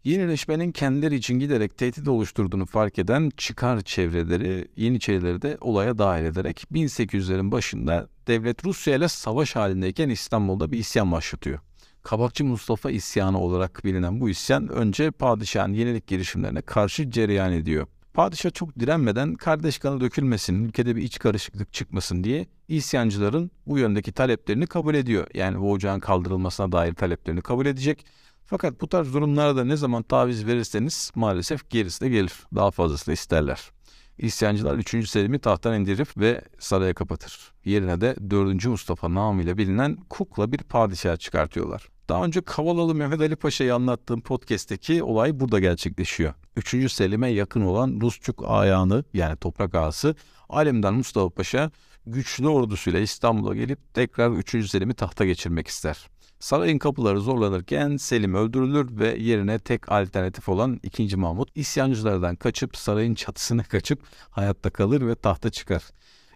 Yenileşmenin 0.03 0.71
kendileri 0.71 1.15
için 1.15 1.39
giderek 1.39 1.77
tehdit 1.77 2.07
oluşturduğunu 2.07 2.65
fark 2.65 2.99
eden 2.99 3.31
çıkar 3.37 3.81
çevreleri 3.81 4.67
Yeniçerileri 4.75 5.41
de 5.41 5.57
olaya 5.61 5.97
dahil 5.97 6.25
ederek 6.25 6.65
1800'lerin 6.71 7.51
başında 7.51 8.07
devlet 8.27 8.65
Rusya 8.65 8.95
ile 8.95 9.07
savaş 9.07 9.55
halindeyken 9.55 10.09
İstanbul'da 10.09 10.71
bir 10.71 10.77
isyan 10.77 11.11
başlatıyor. 11.11 11.59
Kabakçı 12.03 12.45
Mustafa 12.45 12.91
isyanı 12.91 13.39
olarak 13.39 13.81
bilinen 13.85 14.21
bu 14.21 14.29
isyan 14.29 14.67
önce 14.67 15.11
padişahın 15.11 15.73
yenilik 15.73 16.07
girişimlerine 16.07 16.61
karşı 16.61 17.11
cereyan 17.11 17.51
ediyor. 17.51 17.87
Padişah 18.13 18.53
çok 18.53 18.79
direnmeden 18.79 19.35
kardeş 19.35 19.77
kanı 19.77 20.01
dökülmesin, 20.01 20.63
ülkede 20.63 20.95
bir 20.95 21.01
iç 21.01 21.19
karışıklık 21.19 21.73
çıkmasın 21.73 22.23
diye 22.23 22.47
isyancıların 22.67 23.51
bu 23.67 23.77
yöndeki 23.77 24.11
taleplerini 24.11 24.67
kabul 24.67 24.95
ediyor. 24.95 25.27
Yani 25.33 25.59
bu 25.59 25.71
ocağın 25.71 25.99
kaldırılmasına 25.99 26.71
dair 26.71 26.93
taleplerini 26.93 27.41
kabul 27.41 27.65
edecek 27.65 28.05
fakat 28.45 28.81
bu 28.81 28.87
tarz 28.87 29.13
durumlarda 29.13 29.63
ne 29.63 29.75
zaman 29.75 30.03
taviz 30.03 30.45
verirseniz 30.47 31.11
maalesef 31.15 31.69
gerisi 31.69 32.01
de 32.01 32.09
gelir. 32.09 32.33
Daha 32.55 32.71
fazlasını 32.71 33.13
isterler. 33.13 33.71
İsyancılar 34.17 34.77
3. 34.77 35.09
Selim'i 35.09 35.39
tahttan 35.39 35.81
indirip 35.81 36.17
ve 36.17 36.41
saraya 36.59 36.93
kapatır. 36.93 37.51
Yerine 37.65 38.01
de 38.01 38.15
4. 38.29 38.65
Mustafa 38.65 39.13
namıyla 39.13 39.57
bilinen 39.57 39.97
kukla 40.09 40.51
bir 40.51 40.57
padişah 40.57 41.17
çıkartıyorlar. 41.17 41.92
Daha 42.09 42.25
önce 42.25 42.41
Kavalalı 42.41 42.95
Mehmet 42.95 43.21
Ali 43.21 43.35
Paşa'yı 43.35 43.75
anlattığım 43.75 44.21
podcast'teki 44.21 45.03
olay 45.03 45.39
burada 45.39 45.59
gerçekleşiyor. 45.59 46.33
3. 46.55 46.91
Selim'e 46.91 47.29
yakın 47.29 47.61
olan 47.61 47.99
Rusçuk 48.01 48.43
ayağını 48.47 49.03
yani 49.13 49.37
toprak 49.37 49.75
ağası 49.75 50.15
Alem'den 50.49 50.93
Mustafa 50.93 51.29
Paşa 51.29 51.71
güçlü 52.05 52.47
ordusuyla 52.47 52.99
İstanbul'a 52.99 53.55
gelip 53.55 53.93
tekrar 53.93 54.31
3. 54.31 54.69
Selim'i 54.69 54.93
tahta 54.93 55.25
geçirmek 55.25 55.67
ister. 55.67 56.09
Sarayın 56.39 56.77
kapıları 56.77 57.21
zorlanırken 57.21 57.97
Selim 57.97 58.35
öldürülür 58.35 58.99
ve 58.99 59.15
yerine 59.19 59.59
tek 59.59 59.91
alternatif 59.91 60.49
olan 60.49 60.79
2. 60.83 61.17
Mahmut 61.17 61.49
isyancılardan 61.55 62.35
kaçıp 62.35 62.77
sarayın 62.77 63.15
çatısına 63.15 63.63
kaçıp 63.63 64.03
hayatta 64.29 64.69
kalır 64.69 65.07
ve 65.07 65.15
tahta 65.15 65.49
çıkar. 65.49 65.83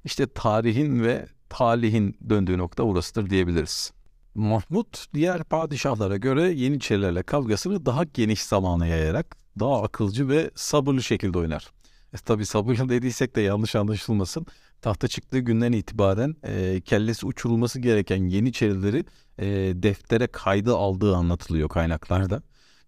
İşte 0.03 0.27
tarihin 0.27 1.03
ve 1.03 1.27
talihin 1.49 2.17
döndüğü 2.29 2.57
nokta 2.57 2.85
burasıdır 2.85 3.29
diyebiliriz. 3.29 3.96
Mahmut 4.37 5.05
diğer 5.13 5.43
padişahlara 5.43 6.17
göre 6.17 6.51
Yeniçerilerle 6.51 7.23
kavgasını 7.23 7.85
daha 7.85 8.03
geniş 8.03 8.43
zamana 8.43 8.87
yayarak 8.87 9.37
daha 9.59 9.83
akılcı 9.83 10.29
ve 10.29 10.51
sabırlı 10.55 11.03
şekilde 11.03 11.37
oynar. 11.37 11.71
E, 12.13 12.17
tabi 12.17 12.45
sabırlı 12.45 12.89
dediysek 12.89 13.35
de 13.35 13.41
yanlış 13.41 13.75
anlaşılmasın. 13.75 14.45
Tahta 14.81 15.07
çıktığı 15.07 15.39
günden 15.39 15.71
itibaren 15.71 16.35
e, 16.43 16.81
kellesi 16.81 17.25
uçurulması 17.25 17.79
gereken 17.79 18.23
Yeniçerileri 18.29 19.05
e, 19.39 19.47
deftere 19.83 20.27
kaydı 20.27 20.75
aldığı 20.75 21.15
anlatılıyor 21.15 21.69
kaynaklarda. 21.69 22.41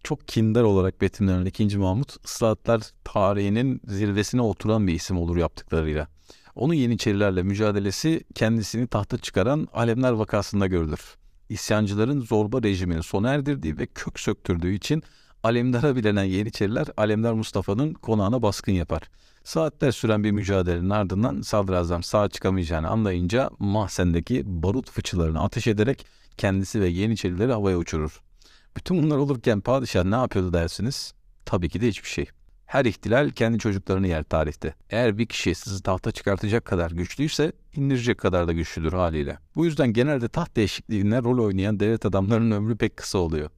Çok 0.04 0.28
kindar 0.28 0.64
olarak 0.64 1.02
betimlenen 1.02 1.46
2. 1.46 1.78
Mahmut 1.78 2.26
ıslahatlar 2.26 2.82
tarihinin 3.04 3.82
zirvesine 3.88 4.42
oturan 4.42 4.88
bir 4.88 4.94
isim 4.94 5.18
olur 5.18 5.38
yaptıklarıyla. 5.38 6.08
Onun 6.56 6.74
Yeniçerilerle 6.74 7.44
mücadelesi 7.44 8.24
kendisini 8.36 8.88
tahta 8.88 9.18
çıkaran 9.18 9.68
Alemler 9.74 10.12
vakasında 10.12 10.68
görülür. 10.68 11.19
İsyancıların 11.50 12.22
zorba 12.22 12.64
rejimini 12.64 13.04
sona 13.04 13.34
erdirdiği 13.34 13.78
ve 13.78 13.86
kök 13.86 14.20
söktürdüğü 14.20 14.74
için 14.74 15.04
Alemdar'a 15.44 15.96
bilenen 15.96 16.24
Yeniçeriler 16.24 16.88
Alemdar 16.98 17.34
Mustafa'nın 17.34 17.94
konağına 17.94 18.42
baskın 18.42 18.72
yapar. 18.72 19.02
Saatler 19.44 19.92
süren 19.92 20.24
bir 20.24 20.32
mücadelenin 20.32 20.90
ardından 20.90 21.42
sadrazam 21.42 22.04
sağ 22.04 22.30
çıkamayacağını 22.30 22.90
anlayınca 22.90 23.50
mahzendeki 23.60 24.44
barut 24.46 24.90
fıçılarını 24.92 25.44
ateş 25.44 25.68
ederek 25.68 26.06
kendisi 26.38 26.82
ve 26.82 26.88
Yeniçerileri 26.88 27.52
havaya 27.52 27.78
uçurur. 27.78 28.22
Bütün 28.78 29.04
bunlar 29.04 29.18
olurken 29.18 29.62
padişah 29.62 30.04
ne 30.04 30.16
yapıyordu 30.16 30.54
dersiniz? 30.54 31.14
Tabii 31.46 31.70
ki 31.70 31.82
de 31.82 31.88
hiçbir 31.88 32.10
şey. 32.10 32.26
Her 32.70 32.86
ihtilal 32.86 33.30
kendi 33.30 33.60
çocuklarını 33.60 34.08
yer 34.08 34.24
tarihte. 34.24 34.74
Eğer 34.90 35.18
bir 35.18 35.26
kişi 35.26 35.56
sizi 35.56 35.84
tahta 35.84 36.12
çıkartacak 36.12 36.66
kadar 36.66 36.92
güçlüyse 36.92 37.52
indirecek 37.76 38.18
kadar 38.18 38.48
da 38.48 38.54
güçlüdür 38.54 38.94
haliyle. 38.94 39.38
Bu 39.56 39.66
yüzden 39.66 39.94
genelde 39.94 40.28
taht 40.28 40.56
değişikliğine 40.56 41.22
rol 41.24 41.46
oynayan 41.46 41.80
devlet 41.80 42.06
adamlarının 42.06 42.52
ömrü 42.52 42.78
pek 42.78 42.98
kısa 42.98 43.18
oluyor. 43.18 43.50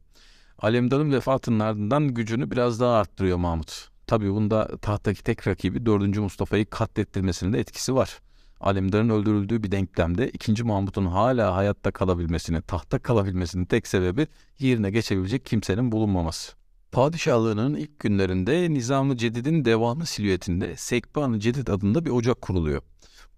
Alemdar'ın 0.60 1.12
vefatının 1.12 1.60
ardından 1.60 2.08
gücünü 2.08 2.52
biraz 2.52 2.80
daha 2.80 2.98
arttırıyor 2.98 3.38
Mahmut. 3.38 3.90
Tabii 4.08 4.32
bunda 4.32 4.78
tahttaki 4.78 5.24
tek 5.24 5.48
rakibi 5.48 5.86
4. 5.86 6.18
Mustafa'yı 6.18 6.66
katlettirmesinin 6.66 7.54
de 7.54 7.60
etkisi 7.60 7.96
var. 7.96 8.20
Alemdar'ın 8.60 9.10
öldürüldüğü 9.10 9.64
bir 9.64 9.72
denklemde 9.72 10.30
2. 10.30 10.64
Mahmut'un 10.64 11.06
hala 11.06 11.56
hayatta 11.56 11.92
kalabilmesinin, 11.92 12.62
tahta 12.62 13.00
kalabilmesinin 13.00 13.66
tek 13.66 13.88
sebebi 13.88 14.28
yerine 14.60 14.92
geçebilecek 14.92 15.46
kimsenin 15.46 15.92
bulunmaması. 15.92 16.61
Padişahlığının 16.92 17.76
ilk 17.76 18.00
günlerinde 18.00 18.74
Nizam-ı 18.74 19.18
Cedid'in 19.18 19.66
devamı 19.66 20.06
silüetinde 20.06 20.76
Sekban-ı 20.76 21.40
Cedid 21.40 21.68
adında 21.68 22.06
bir 22.06 22.10
ocak 22.10 22.42
kuruluyor. 22.42 22.82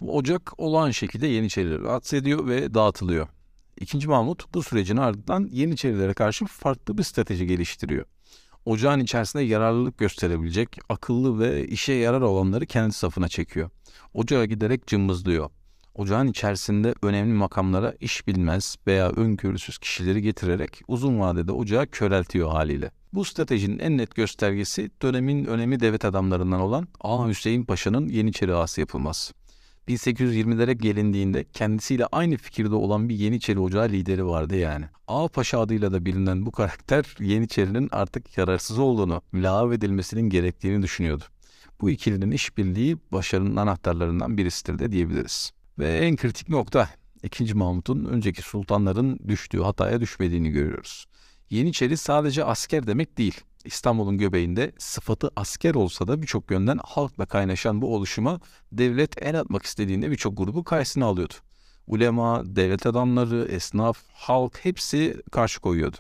Bu 0.01 0.17
ocak 0.17 0.59
olağan 0.59 0.91
şekilde 0.91 1.27
Yeniçerileri 1.27 1.83
rahatsız 1.83 2.13
ediyor 2.13 2.47
ve 2.47 2.73
dağıtılıyor. 2.73 3.27
İkinci 3.79 4.07
Mahmut 4.07 4.53
bu 4.53 4.63
sürecin 4.63 4.97
ardından 4.97 5.49
Yeniçerilere 5.51 6.13
karşı 6.13 6.45
farklı 6.45 6.97
bir 6.97 7.03
strateji 7.03 7.47
geliştiriyor. 7.47 8.05
Ocağın 8.65 8.99
içerisinde 8.99 9.43
yararlılık 9.43 9.97
gösterebilecek, 9.97 10.77
akıllı 10.89 11.39
ve 11.39 11.67
işe 11.67 11.93
yarar 11.93 12.21
olanları 12.21 12.65
kendi 12.65 12.93
safına 12.93 13.27
çekiyor. 13.27 13.69
Ocağa 14.13 14.45
giderek 14.45 14.87
cımbızlıyor. 14.87 15.49
Ocağın 15.95 16.27
içerisinde 16.27 16.95
önemli 17.01 17.33
makamlara 17.33 17.93
iş 17.99 18.27
bilmez 18.27 18.75
veya 18.87 19.09
öngörüsüz 19.09 19.77
kişileri 19.77 20.21
getirerek 20.21 20.81
uzun 20.87 21.19
vadede 21.19 21.51
ocağı 21.51 21.87
köreltiyor 21.87 22.51
haliyle. 22.51 22.91
Bu 23.13 23.25
stratejinin 23.25 23.79
en 23.79 23.97
net 23.97 24.15
göstergesi 24.15 24.91
dönemin 25.01 25.45
önemli 25.45 25.79
devlet 25.79 26.05
adamlarından 26.05 26.61
olan 26.61 26.87
Ağa 27.01 27.27
Hüseyin 27.27 27.63
Paşa'nın 27.63 28.07
Yeniçeri 28.07 28.55
ağası 28.55 28.81
yapılması. 28.81 29.33
1820'lere 29.87 30.71
gelindiğinde 30.73 31.43
kendisiyle 31.43 32.05
aynı 32.05 32.37
fikirde 32.37 32.75
olan 32.75 33.09
bir 33.09 33.15
Yeniçeri 33.15 33.59
Ocağı 33.59 33.89
lideri 33.89 34.25
vardı 34.25 34.55
yani. 34.55 34.85
Ağa 35.07 35.27
Paşa 35.27 35.59
adıyla 35.59 35.91
da 35.91 36.05
bilinen 36.05 36.45
bu 36.45 36.51
karakter 36.51 37.15
Yeniçeri'nin 37.19 37.89
artık 37.91 38.37
yararsız 38.37 38.79
olduğunu, 38.79 39.21
lağv 39.33 39.71
edilmesinin 39.71 40.29
gerektiğini 40.29 40.81
düşünüyordu. 40.81 41.23
Bu 41.81 41.89
ikilinin 41.89 42.31
işbirliği 42.31 42.97
başarının 43.11 43.55
anahtarlarından 43.55 44.37
birisidir 44.37 44.79
de 44.79 44.91
diyebiliriz. 44.91 45.51
Ve 45.79 45.97
en 45.97 46.15
kritik 46.15 46.49
nokta 46.49 46.89
2. 47.23 47.53
Mahmut'un 47.53 48.05
önceki 48.05 48.41
sultanların 48.41 49.19
düştüğü 49.27 49.61
hataya 49.61 50.01
düşmediğini 50.01 50.49
görüyoruz. 50.49 51.05
Yeniçeri 51.49 51.97
sadece 51.97 52.43
asker 52.43 52.87
demek 52.87 53.17
değil. 53.17 53.41
İstanbul'un 53.65 54.17
göbeğinde 54.17 54.71
sıfatı 54.77 55.31
asker 55.35 55.75
olsa 55.75 56.07
da 56.07 56.21
birçok 56.21 56.51
yönden 56.51 56.79
halkla 56.83 57.25
kaynaşan 57.25 57.81
bu 57.81 57.95
oluşuma 57.95 58.39
devlet 58.71 59.21
el 59.23 59.39
atmak 59.39 59.63
istediğinde 59.63 60.11
birçok 60.11 60.37
grubu 60.37 60.63
karşısına 60.63 61.05
alıyordu. 61.05 61.33
Ulema, 61.87 62.43
devlet 62.45 62.85
adamları, 62.85 63.45
esnaf, 63.45 63.97
halk 64.13 64.59
hepsi 64.65 65.21
karşı 65.31 65.61
koyuyordu. 65.61 65.97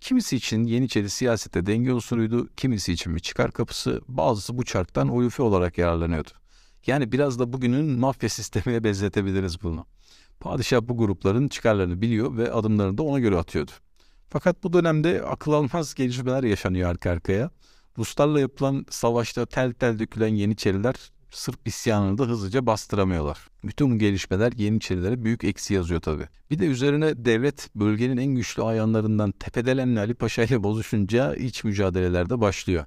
Kimisi 0.00 0.36
için 0.36 0.64
Yeniçeri 0.64 1.10
siyasette 1.10 1.66
denge 1.66 1.92
unsuruydu, 1.92 2.48
kimisi 2.56 2.92
için 2.92 3.14
bir 3.14 3.20
çıkar 3.20 3.52
kapısı, 3.52 4.00
bazısı 4.08 4.58
bu 4.58 4.64
çarktan 4.64 5.08
uyufi 5.08 5.42
olarak 5.42 5.78
yararlanıyordu. 5.78 6.30
Yani 6.86 7.12
biraz 7.12 7.38
da 7.38 7.52
bugünün 7.52 7.98
mafya 7.98 8.28
sistemine 8.28 8.84
benzetebiliriz 8.84 9.62
bunu. 9.62 9.86
Padişah 10.40 10.80
bu 10.82 10.96
grupların 10.96 11.48
çıkarlarını 11.48 12.00
biliyor 12.00 12.36
ve 12.36 12.52
adımlarını 12.52 12.98
da 12.98 13.02
ona 13.02 13.18
göre 13.18 13.36
atıyordu. 13.36 13.70
Fakat 14.34 14.64
bu 14.64 14.72
dönemde 14.72 15.22
akıl 15.22 15.52
almaz 15.52 15.94
gelişmeler 15.94 16.42
yaşanıyor 16.42 16.90
arka 16.90 17.10
arkaya. 17.10 17.50
Ruslarla 17.98 18.40
yapılan 18.40 18.86
savaşta 18.90 19.46
tel 19.46 19.72
tel 19.72 19.98
dökülen 19.98 20.34
Yeniçeriler 20.34 20.94
Sırp 21.30 21.68
isyanını 21.68 22.18
da 22.18 22.24
hızlıca 22.24 22.66
bastıramıyorlar. 22.66 23.38
Bütün 23.64 23.90
bu 23.90 23.98
gelişmeler 23.98 24.52
Yeniçerilere 24.52 25.24
büyük 25.24 25.44
eksi 25.44 25.74
yazıyor 25.74 26.00
tabii. 26.00 26.28
Bir 26.50 26.58
de 26.58 26.66
üzerine 26.66 27.24
devlet 27.24 27.70
bölgenin 27.74 28.16
en 28.16 28.34
güçlü 28.34 28.62
ayağlarından 28.62 29.32
Tepedelenli 29.32 30.00
Ali 30.00 30.14
Paşa 30.14 30.42
ile 30.42 30.62
bozuşunca 30.62 31.34
iç 31.34 31.64
mücadelelerde 31.64 32.40
başlıyor. 32.40 32.84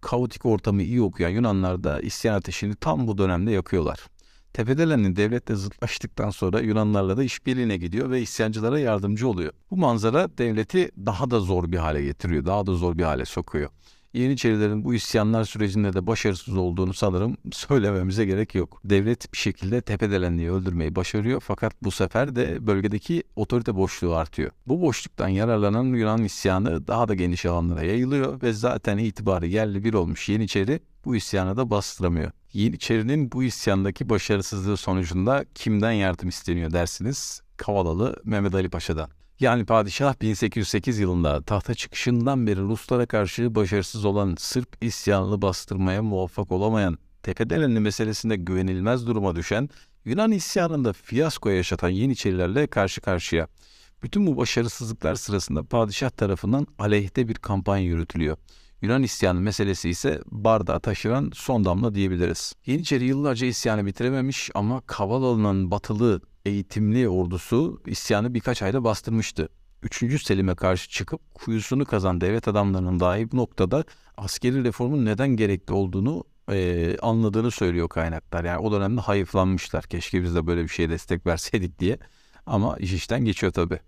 Kaotik 0.00 0.46
ortamı 0.46 0.82
iyi 0.82 1.02
okuyan 1.02 1.30
Yunanlar 1.30 1.84
da 1.84 2.00
isyan 2.00 2.34
ateşini 2.34 2.74
tam 2.74 3.06
bu 3.06 3.18
dönemde 3.18 3.50
yakıyorlar. 3.50 3.98
Tepedelen'in 4.52 5.16
devletle 5.16 5.56
zıtlaştıktan 5.56 6.30
sonra 6.30 6.60
Yunanlarla 6.60 7.16
da 7.16 7.22
işbirliğine 7.22 7.76
gidiyor 7.76 8.10
ve 8.10 8.22
isyancılara 8.22 8.78
yardımcı 8.78 9.28
oluyor. 9.28 9.52
Bu 9.70 9.76
manzara 9.76 10.38
devleti 10.38 10.90
daha 11.06 11.30
da 11.30 11.40
zor 11.40 11.72
bir 11.72 11.78
hale 11.78 12.02
getiriyor, 12.02 12.46
daha 12.46 12.66
da 12.66 12.74
zor 12.74 12.98
bir 12.98 13.02
hale 13.02 13.24
sokuyor. 13.24 13.70
Yeniçerilerin 14.12 14.84
bu 14.84 14.94
isyanlar 14.94 15.44
sürecinde 15.44 15.92
de 15.92 16.06
başarısız 16.06 16.56
olduğunu 16.56 16.94
sanırım 16.94 17.36
söylememize 17.52 18.24
gerek 18.24 18.54
yok. 18.54 18.80
Devlet 18.84 19.32
bir 19.32 19.38
şekilde 19.38 19.80
Tepedelenli'yi 19.80 20.50
öldürmeyi 20.50 20.96
başarıyor 20.96 21.40
fakat 21.40 21.82
bu 21.82 21.90
sefer 21.90 22.36
de 22.36 22.66
bölgedeki 22.66 23.22
otorite 23.36 23.76
boşluğu 23.76 24.14
artıyor. 24.14 24.50
Bu 24.66 24.82
boşluktan 24.82 25.28
yararlanan 25.28 25.84
Yunan 25.84 26.24
isyanı 26.24 26.86
daha 26.86 27.08
da 27.08 27.14
geniş 27.14 27.46
alanlara 27.46 27.82
yayılıyor 27.82 28.42
ve 28.42 28.52
zaten 28.52 28.98
itibarı 28.98 29.46
yerli 29.46 29.84
bir 29.84 29.94
olmuş 29.94 30.28
Yeniçeri 30.28 30.80
bu 31.04 31.16
isyanı 31.16 31.56
da 31.56 31.70
bastıramıyor. 31.70 32.30
Yeniçeri'nin 32.52 33.32
bu 33.32 33.44
isyandaki 33.44 34.08
başarısızlığı 34.08 34.76
sonucunda 34.76 35.44
kimden 35.54 35.92
yardım 35.92 36.28
isteniyor 36.28 36.72
dersiniz? 36.72 37.42
Kavalalı 37.56 38.16
Mehmet 38.24 38.54
Ali 38.54 38.68
Paşa'dan. 38.68 39.10
Yani 39.40 39.64
padişah 39.64 40.14
1808 40.20 40.98
yılında 40.98 41.42
tahta 41.42 41.74
çıkışından 41.74 42.46
beri 42.46 42.60
Ruslara 42.60 43.06
karşı 43.06 43.54
başarısız 43.54 44.04
olan 44.04 44.34
Sırp 44.38 44.68
isyanını 44.80 45.42
bastırmaya 45.42 46.02
muvaffak 46.02 46.52
olamayan 46.52 46.98
Tepedelenli 47.22 47.80
meselesinde 47.80 48.36
güvenilmez 48.36 49.06
duruma 49.06 49.36
düşen 49.36 49.68
Yunan 50.04 50.32
isyanında 50.32 50.92
fiyasko 50.92 51.50
yaşatan 51.50 51.88
Yeniçerilerle 51.88 52.66
karşı 52.66 53.00
karşıya. 53.00 53.48
Bütün 54.02 54.26
bu 54.26 54.36
başarısızlıklar 54.36 55.14
sırasında 55.14 55.62
padişah 55.62 56.10
tarafından 56.10 56.66
aleyhte 56.78 57.28
bir 57.28 57.34
kampanya 57.34 57.84
yürütülüyor. 57.84 58.36
Yunan 58.82 59.02
isyanı 59.02 59.40
meselesi 59.40 59.88
ise 59.88 60.20
bardağı 60.26 60.80
taşıran 60.80 61.30
son 61.34 61.64
damla 61.64 61.94
diyebiliriz. 61.94 62.54
Yeniçeri 62.66 63.04
yıllarca 63.04 63.46
isyanı 63.46 63.86
bitirememiş 63.86 64.50
ama 64.54 64.80
Kavalalı'nın 64.86 65.70
batılı 65.70 66.20
eğitimli 66.44 67.08
ordusu 67.08 67.80
isyanı 67.86 68.34
birkaç 68.34 68.62
ayda 68.62 68.84
bastırmıştı. 68.84 69.48
Üçüncü 69.82 70.18
Selim'e 70.18 70.54
karşı 70.54 70.90
çıkıp 70.90 71.34
kuyusunu 71.34 71.84
kazan 71.84 72.20
devlet 72.20 72.48
adamlarının 72.48 73.00
dahi 73.00 73.32
bu 73.32 73.36
noktada 73.36 73.84
askeri 74.16 74.64
reformun 74.64 75.04
neden 75.04 75.28
gerekli 75.28 75.74
olduğunu 75.74 76.24
e, 76.50 76.96
anladığını 77.02 77.50
söylüyor 77.50 77.88
kaynaklar. 77.88 78.44
Yani 78.44 78.58
o 78.58 78.72
dönemde 78.72 79.00
hayıflanmışlar. 79.00 79.84
Keşke 79.84 80.22
biz 80.22 80.34
de 80.34 80.46
böyle 80.46 80.62
bir 80.62 80.68
şeye 80.68 80.90
destek 80.90 81.26
verseydik 81.26 81.78
diye. 81.78 81.98
Ama 82.46 82.76
iş 82.76 82.92
işten 82.92 83.24
geçiyor 83.24 83.52
tabii. 83.52 83.80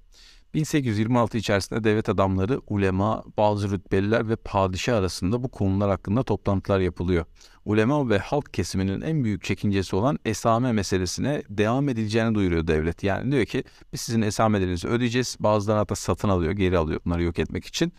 1826 0.54 1.38
içerisinde 1.38 1.84
devlet 1.84 2.08
adamları, 2.08 2.60
ulema, 2.66 3.24
bazı 3.36 3.70
rütbeliler 3.70 4.28
ve 4.28 4.36
padişah 4.36 4.96
arasında 4.96 5.42
bu 5.42 5.48
konular 5.48 5.90
hakkında 5.90 6.22
toplantılar 6.22 6.80
yapılıyor. 6.80 7.24
Ulema 7.64 8.08
ve 8.08 8.18
halk 8.18 8.54
kesiminin 8.54 9.00
en 9.00 9.24
büyük 9.24 9.44
çekincesi 9.44 9.96
olan 9.96 10.18
esame 10.24 10.72
meselesine 10.72 11.42
devam 11.48 11.88
edileceğini 11.88 12.34
duyuruyor 12.34 12.66
devlet. 12.66 13.02
Yani 13.02 13.32
diyor 13.32 13.46
ki 13.46 13.64
biz 13.92 14.00
sizin 14.00 14.22
esamelerinizi 14.22 14.88
ödeyeceğiz. 14.88 15.36
Bazıları 15.40 15.78
hatta 15.78 15.94
satın 15.94 16.28
alıyor, 16.28 16.52
geri 16.52 16.78
alıyor 16.78 17.00
bunları 17.04 17.22
yok 17.22 17.38
etmek 17.38 17.66
için. 17.66 17.92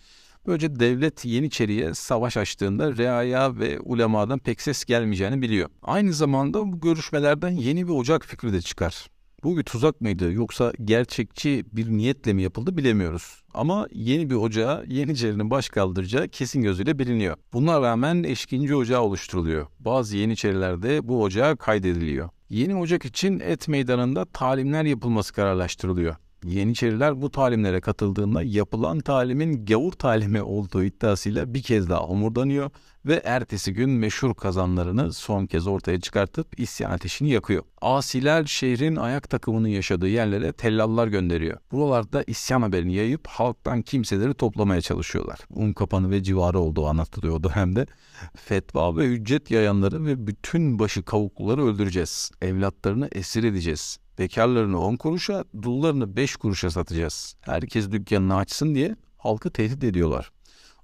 Böylece 0.47 0.79
devlet 0.79 1.25
Yeniçeri'ye 1.25 1.93
savaş 1.93 2.37
açtığında 2.37 2.97
reaya 2.97 3.59
ve 3.59 3.79
ulemadan 3.79 4.39
pek 4.39 4.61
ses 4.61 4.85
gelmeyeceğini 4.85 5.41
biliyor. 5.41 5.69
Aynı 5.81 6.13
zamanda 6.13 6.71
bu 6.71 6.79
görüşmelerden 6.79 7.49
yeni 7.49 7.87
bir 7.87 7.93
ocak 7.93 8.25
fikri 8.25 8.53
de 8.53 8.61
çıkar. 8.61 9.07
Bu 9.43 9.58
bir 9.58 9.63
tuzak 9.63 10.01
mıydı 10.01 10.32
yoksa 10.32 10.73
gerçekçi 10.84 11.63
bir 11.71 11.89
niyetle 11.89 12.34
mi 12.34 12.43
yapıldı 12.43 12.77
bilemiyoruz. 12.77 13.43
Ama 13.54 13.88
yeni 13.93 14.30
bir 14.30 14.36
ocağa 14.36 14.84
Yeniçeri'nin 14.88 15.49
baş 15.51 15.69
kaldıracağı 15.69 16.27
kesin 16.27 16.62
gözüyle 16.62 16.99
biliniyor. 16.99 17.38
Buna 17.54 17.82
rağmen 17.82 18.23
eşkinci 18.23 18.75
ocağı 18.75 19.01
oluşturuluyor. 19.01 19.67
Bazı 19.80 20.17
Yeniçerilerde 20.17 21.08
bu 21.08 21.21
ocağa 21.21 21.56
kaydediliyor. 21.56 22.30
Yeni 22.49 22.75
ocak 22.75 23.06
için 23.06 23.39
et 23.39 23.67
meydanında 23.67 24.25
talimler 24.25 24.84
yapılması 24.84 25.34
kararlaştırılıyor. 25.34 26.15
Yeniçeriler 26.45 27.21
bu 27.21 27.32
talimlere 27.32 27.82
katıldığında 27.82 28.43
yapılan 28.43 28.99
talimin 28.99 29.65
gavur 29.65 29.91
talimi 29.91 30.41
olduğu 30.41 30.84
iddiasıyla 30.84 31.54
bir 31.54 31.62
kez 31.62 31.89
daha 31.89 31.99
homurdanıyor 32.01 32.69
ve 33.05 33.21
ertesi 33.25 33.73
gün 33.73 33.89
meşhur 33.89 34.33
kazanlarını 34.33 35.13
son 35.13 35.45
kez 35.45 35.67
ortaya 35.67 35.99
çıkartıp 35.99 36.59
isyan 36.59 36.91
ateşini 36.91 37.29
yakıyor. 37.29 37.63
Asiler 37.81 38.45
şehrin 38.45 38.95
ayak 38.95 39.29
takımının 39.29 39.67
yaşadığı 39.67 40.07
yerlere 40.07 40.53
tellallar 40.53 41.07
gönderiyor. 41.07 41.57
Buralarda 41.71 42.23
isyan 42.27 42.61
haberini 42.61 42.93
yayıp 42.93 43.27
halktan 43.27 43.81
kimseleri 43.81 44.33
toplamaya 44.33 44.81
çalışıyorlar. 44.81 45.39
Un 45.49 45.73
kapanı 45.73 46.11
ve 46.11 46.23
civarı 46.23 46.59
olduğu 46.59 46.87
anlatılıyor 46.87 47.35
o 47.35 47.43
dönemde. 47.43 47.85
Fetva 48.35 48.97
ve 48.97 49.05
ücret 49.05 49.51
yayanları 49.51 50.05
ve 50.05 50.27
bütün 50.27 50.79
başı 50.79 51.03
kavukluları 51.03 51.65
öldüreceğiz. 51.65 52.31
Evlatlarını 52.41 53.09
esir 53.11 53.43
edeceğiz. 53.43 53.97
Bekarlarını 54.19 54.79
10 54.79 54.95
kuruşa, 54.95 55.45
dullarını 55.61 56.15
5 56.15 56.35
kuruşa 56.35 56.69
satacağız. 56.69 57.35
Herkes 57.41 57.91
dükkanını 57.91 58.35
açsın 58.35 58.75
diye 58.75 58.95
halkı 59.17 59.51
tehdit 59.51 59.83
ediyorlar. 59.83 60.31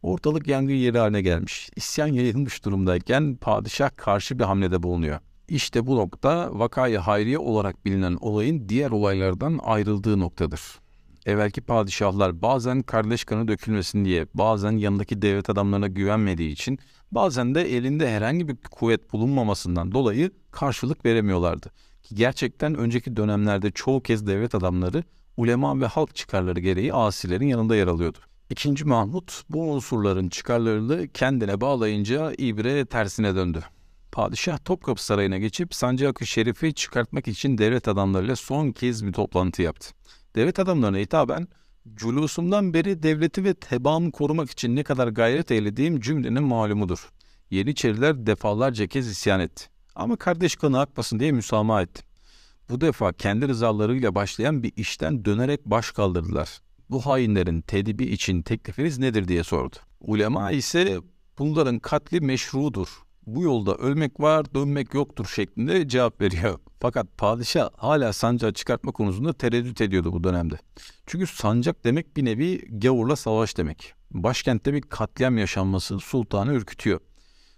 Ortalık 0.02 0.48
yangın 0.48 0.74
yeri 0.74 0.98
haline 0.98 1.22
gelmiş. 1.22 1.70
İsyan 1.76 2.08
yayılmış 2.08 2.66
durumdayken 2.66 3.36
padişah 3.36 3.90
karşı 3.96 4.40
bir 4.40 4.44
hamlede 4.44 4.84
bulunuyor. 4.84 5.20
İşte 5.48 5.88
bu 5.88 5.96
nokta 5.96 6.60
vakayı 6.60 6.98
hayriye 6.98 7.38
olarak 7.38 7.86
bilinen 7.86 8.18
olayın 8.22 8.70
diğer 8.70 8.92
olaylardan 8.92 9.60
ayrıldığı 9.64 10.20
noktadır. 10.20 10.62
Evvelki 11.26 11.62
padişahlar 11.62 12.42
bazen 12.42 12.82
kardeş 12.82 13.24
kanı 13.24 13.48
dökülmesin 13.48 14.06
diye, 14.06 14.28
bazen 14.34 14.72
yanındaki 14.72 15.22
devlet 15.22 15.50
adamlarına 15.50 15.88
güvenmediği 15.88 16.52
için 16.52 16.80
Bazen 17.12 17.56
de 17.56 17.76
elinde 17.78 18.12
herhangi 18.12 18.48
bir 18.48 18.56
kuvvet 18.56 19.14
bulunmamasından 19.14 19.92
dolayı 19.92 20.32
karşılık 20.52 21.06
veremiyorlardı. 21.06 21.72
Ki 22.04 22.16
gerçekten 22.16 22.76
önceki 22.76 23.16
dönemlerde 23.16 23.72
çoğu 23.72 24.02
kez 24.04 24.28
devlet 24.28 24.56
adamları 24.56 25.04
ulema 25.38 25.82
ve 25.82 25.86
halk 25.86 26.16
çıkarları 26.16 26.60
gereği 26.60 26.94
asilerin 26.94 27.48
yanında 27.48 27.76
yer 27.76 27.88
alıyordu. 27.88 28.18
İkinci 28.50 28.86
Mahmut 28.86 29.44
bu 29.50 29.72
unsurların 29.72 30.30
çıkarlarını 30.30 31.08
kendine 31.08 31.62
bağlayınca 31.62 32.34
ibre 32.38 32.86
tersine 32.86 33.36
döndü. 33.36 33.64
Padişah 34.12 34.58
Topkapı 34.66 35.06
Sarayı'na 35.06 35.38
geçip 35.38 35.76
Sancak-ı 35.76 36.28
Şerif'i 36.28 36.74
çıkartmak 36.74 37.28
için 37.28 37.58
devlet 37.58 37.88
adamlarıyla 37.88 38.36
son 38.36 38.72
kez 38.72 39.06
bir 39.06 39.14
toplantı 39.14 39.62
yaptı. 39.62 39.90
Devlet 40.36 40.60
adamlarına 40.60 40.98
hitaben 40.98 41.48
Culusumdan 41.96 42.74
beri 42.74 43.04
devleti 43.04 43.44
ve 43.44 43.54
tebaamı 43.54 44.12
korumak 44.12 44.52
için 44.52 44.76
ne 44.76 44.84
kadar 44.84 45.08
gayret 45.08 45.52
eylediğim 45.52 46.00
cümlenin 46.00 46.44
malumudur. 46.44 47.10
Yeniçeriler 47.50 48.26
defalarca 48.26 48.88
kez 48.88 49.08
isyan 49.08 49.40
etti. 49.40 49.66
Ama 49.96 50.16
kardeş 50.16 50.56
kanı 50.56 50.80
akmasın 50.80 51.20
diye 51.20 51.32
müsamaha 51.32 51.82
etti. 51.82 52.04
Bu 52.70 52.82
defa 52.82 53.14
kendi 53.14 53.48
rızalarıyla 53.48 54.16
başlayan 54.16 54.64
bir 54.64 54.74
işten 54.76 55.26
dönerek 55.26 55.66
baş 55.66 55.92
kaldırdılar. 55.92 56.62
Bu 56.90 57.06
hainlerin 57.06 57.62
tedibi 57.62 58.06
için 58.06 58.42
teklifiniz 58.42 59.00
nedir 59.00 59.28
diye 59.28 59.44
sordu. 59.44 59.76
Ulema 60.00 60.52
ise 60.52 60.98
bunların 61.40 61.80
katli 61.80 62.22
meşrudur. 62.22 62.88
Bu 63.26 63.44
yolda 63.44 63.76
ölmek 63.76 64.20
var, 64.20 64.54
dönmek 64.54 64.94
yoktur 64.94 65.26
şeklinde 65.26 65.88
cevap 65.88 66.22
veriyor. 66.22 66.60
Fakat 66.80 67.18
padişah 67.18 67.70
hala 67.78 68.14
sancağı 68.14 68.54
çıkartma 68.54 68.92
konusunda 68.92 69.34
tereddüt 69.34 69.82
ediyordu 69.82 70.14
bu 70.14 70.24
dönemde. 70.24 70.60
Çünkü 71.06 71.28
sancak 71.28 71.84
demek 71.84 72.18
bir 72.18 72.26
nevi 72.26 72.80
gavurla 72.80 73.16
savaş 73.16 73.58
demek. 73.58 73.94
Başkentte 74.12 74.74
bir 74.74 74.82
katliam 74.82 75.38
yaşanması 75.38 76.00
sultanı 76.00 76.54
ürkütüyor. 76.54 77.00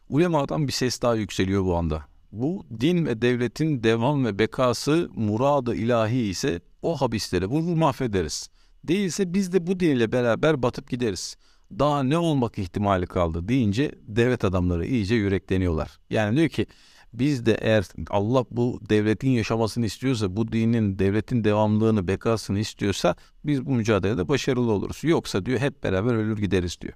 Ulemadan 0.09 0.67
bir 0.67 0.73
ses 0.73 1.01
daha 1.01 1.15
yükseliyor 1.15 1.65
bu 1.65 1.75
anda. 1.75 2.05
Bu 2.31 2.65
din 2.79 3.05
ve 3.05 3.21
devletin 3.21 3.83
devam 3.83 4.25
ve 4.25 4.39
bekası 4.39 5.09
muradı 5.15 5.75
ilahi 5.75 6.17
ise 6.17 6.61
o 6.81 7.01
habislere 7.01 7.45
vurur 7.45 7.77
mahvederiz. 7.77 8.49
Değilse 8.83 9.33
biz 9.33 9.53
de 9.53 9.67
bu 9.67 9.79
din 9.79 9.95
ile 9.95 10.11
beraber 10.11 10.63
batıp 10.63 10.89
gideriz. 10.89 11.35
Daha 11.79 12.03
ne 12.03 12.17
olmak 12.17 12.57
ihtimali 12.57 13.07
kaldı 13.07 13.47
deyince 13.47 13.91
devlet 14.07 14.45
adamları 14.45 14.85
iyice 14.85 15.15
yürekleniyorlar. 15.15 15.99
Yani 16.09 16.37
diyor 16.37 16.49
ki 16.49 16.65
biz 17.13 17.45
de 17.45 17.57
eğer 17.61 17.85
Allah 18.09 18.45
bu 18.51 18.79
devletin 18.89 19.29
yaşamasını 19.29 19.85
istiyorsa, 19.85 20.35
bu 20.35 20.51
dinin, 20.51 20.99
devletin 20.99 21.43
devamlılığını, 21.43 22.07
bekasını 22.07 22.59
istiyorsa 22.59 23.15
biz 23.45 23.65
bu 23.65 23.71
mücadelede 23.71 24.27
başarılı 24.27 24.71
oluruz. 24.71 25.03
Yoksa 25.03 25.45
diyor 25.45 25.59
hep 25.59 25.83
beraber 25.83 26.13
ölür 26.13 26.37
gideriz 26.37 26.81
diyor. 26.81 26.93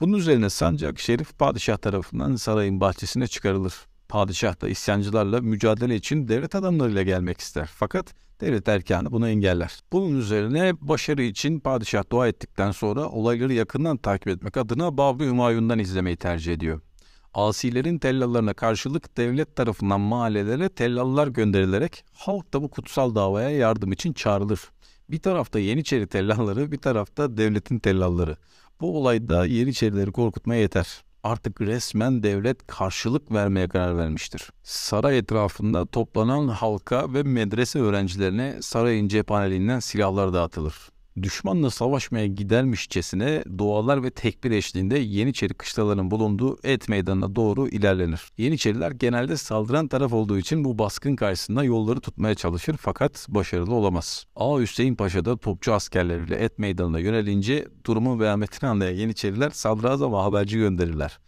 Bunun 0.00 0.18
üzerine 0.18 0.50
sancak 0.50 0.98
Şerif 0.98 1.38
padişah 1.38 1.76
tarafından 1.76 2.36
sarayın 2.36 2.80
bahçesine 2.80 3.26
çıkarılır. 3.26 3.74
Padişah 4.10 4.60
da 4.60 4.68
isyancılarla 4.68 5.40
mücadele 5.40 5.96
için 5.96 6.28
devlet 6.28 6.54
adamlarıyla 6.54 7.02
gelmek 7.02 7.40
ister. 7.40 7.70
Fakat 7.74 8.14
devlet 8.40 8.68
erkanı 8.68 9.12
bunu 9.12 9.28
engeller. 9.28 9.80
Bunun 9.92 10.18
üzerine 10.18 10.72
başarı 10.80 11.22
için 11.22 11.60
padişah 11.60 12.10
dua 12.12 12.28
ettikten 12.28 12.70
sonra 12.70 13.08
olayları 13.08 13.52
yakından 13.52 13.96
takip 13.96 14.28
etmek 14.28 14.56
adına 14.56 14.96
Babı 14.96 15.24
Hümayun'dan 15.24 15.78
izlemeyi 15.78 16.16
tercih 16.16 16.52
ediyor. 16.52 16.80
Asilerin 17.34 17.98
tellallarına 17.98 18.54
karşılık 18.54 19.16
devlet 19.16 19.56
tarafından 19.56 20.00
mahallelere 20.00 20.68
tellallar 20.68 21.28
gönderilerek 21.28 22.04
halk 22.12 22.52
da 22.52 22.62
bu 22.62 22.70
kutsal 22.70 23.14
davaya 23.14 23.50
yardım 23.50 23.92
için 23.92 24.12
çağrılır. 24.12 24.60
Bir 25.10 25.18
tarafta 25.18 25.58
Yeniçeri 25.58 26.06
tellalları, 26.06 26.72
bir 26.72 26.78
tarafta 26.78 27.36
devletin 27.36 27.78
tellalları. 27.78 28.36
Bu 28.80 28.98
olayda 28.98 29.46
Yeniçerileri 29.46 30.12
korkutmaya 30.12 30.60
yeter. 30.60 31.02
Artık 31.24 31.60
resmen 31.60 32.22
devlet 32.22 32.66
karşılık 32.66 33.32
vermeye 33.32 33.68
karar 33.68 33.98
vermiştir. 33.98 34.50
Saray 34.62 35.18
etrafında 35.18 35.86
toplanan 35.86 36.48
halka 36.48 37.14
ve 37.14 37.22
medrese 37.22 37.78
öğrencilerine 37.78 38.62
sarayın 38.62 39.08
cephaneliğinden 39.08 39.80
silahlar 39.80 40.32
dağıtılır 40.32 40.74
düşmanla 41.22 41.70
savaşmaya 41.70 42.26
gidermişçesine 42.26 43.44
dualar 43.58 44.02
ve 44.02 44.10
tekbir 44.10 44.50
eşliğinde 44.50 44.98
Yeniçeri 44.98 45.54
kışlaların 45.54 46.10
bulunduğu 46.10 46.58
et 46.64 46.88
meydanına 46.88 47.36
doğru 47.36 47.68
ilerlenir. 47.68 48.32
Yeniçeriler 48.38 48.90
genelde 48.90 49.36
saldıran 49.36 49.88
taraf 49.88 50.12
olduğu 50.12 50.38
için 50.38 50.64
bu 50.64 50.78
baskın 50.78 51.16
karşısında 51.16 51.64
yolları 51.64 52.00
tutmaya 52.00 52.34
çalışır 52.34 52.76
fakat 52.80 53.26
başarılı 53.28 53.74
olamaz. 53.74 54.24
A 54.36 54.58
Hüseyin 54.58 54.94
Paşa 54.94 55.24
da 55.24 55.36
topçu 55.36 55.72
askerleriyle 55.72 56.36
et 56.36 56.58
meydanına 56.58 56.98
yönelince 56.98 57.68
durumun 57.86 58.20
vehametini 58.20 58.70
anlayan 58.70 58.94
Yeniçeriler 58.94 59.50
sadrazama 59.50 60.24
haberci 60.24 60.58
gönderirler. 60.58 61.18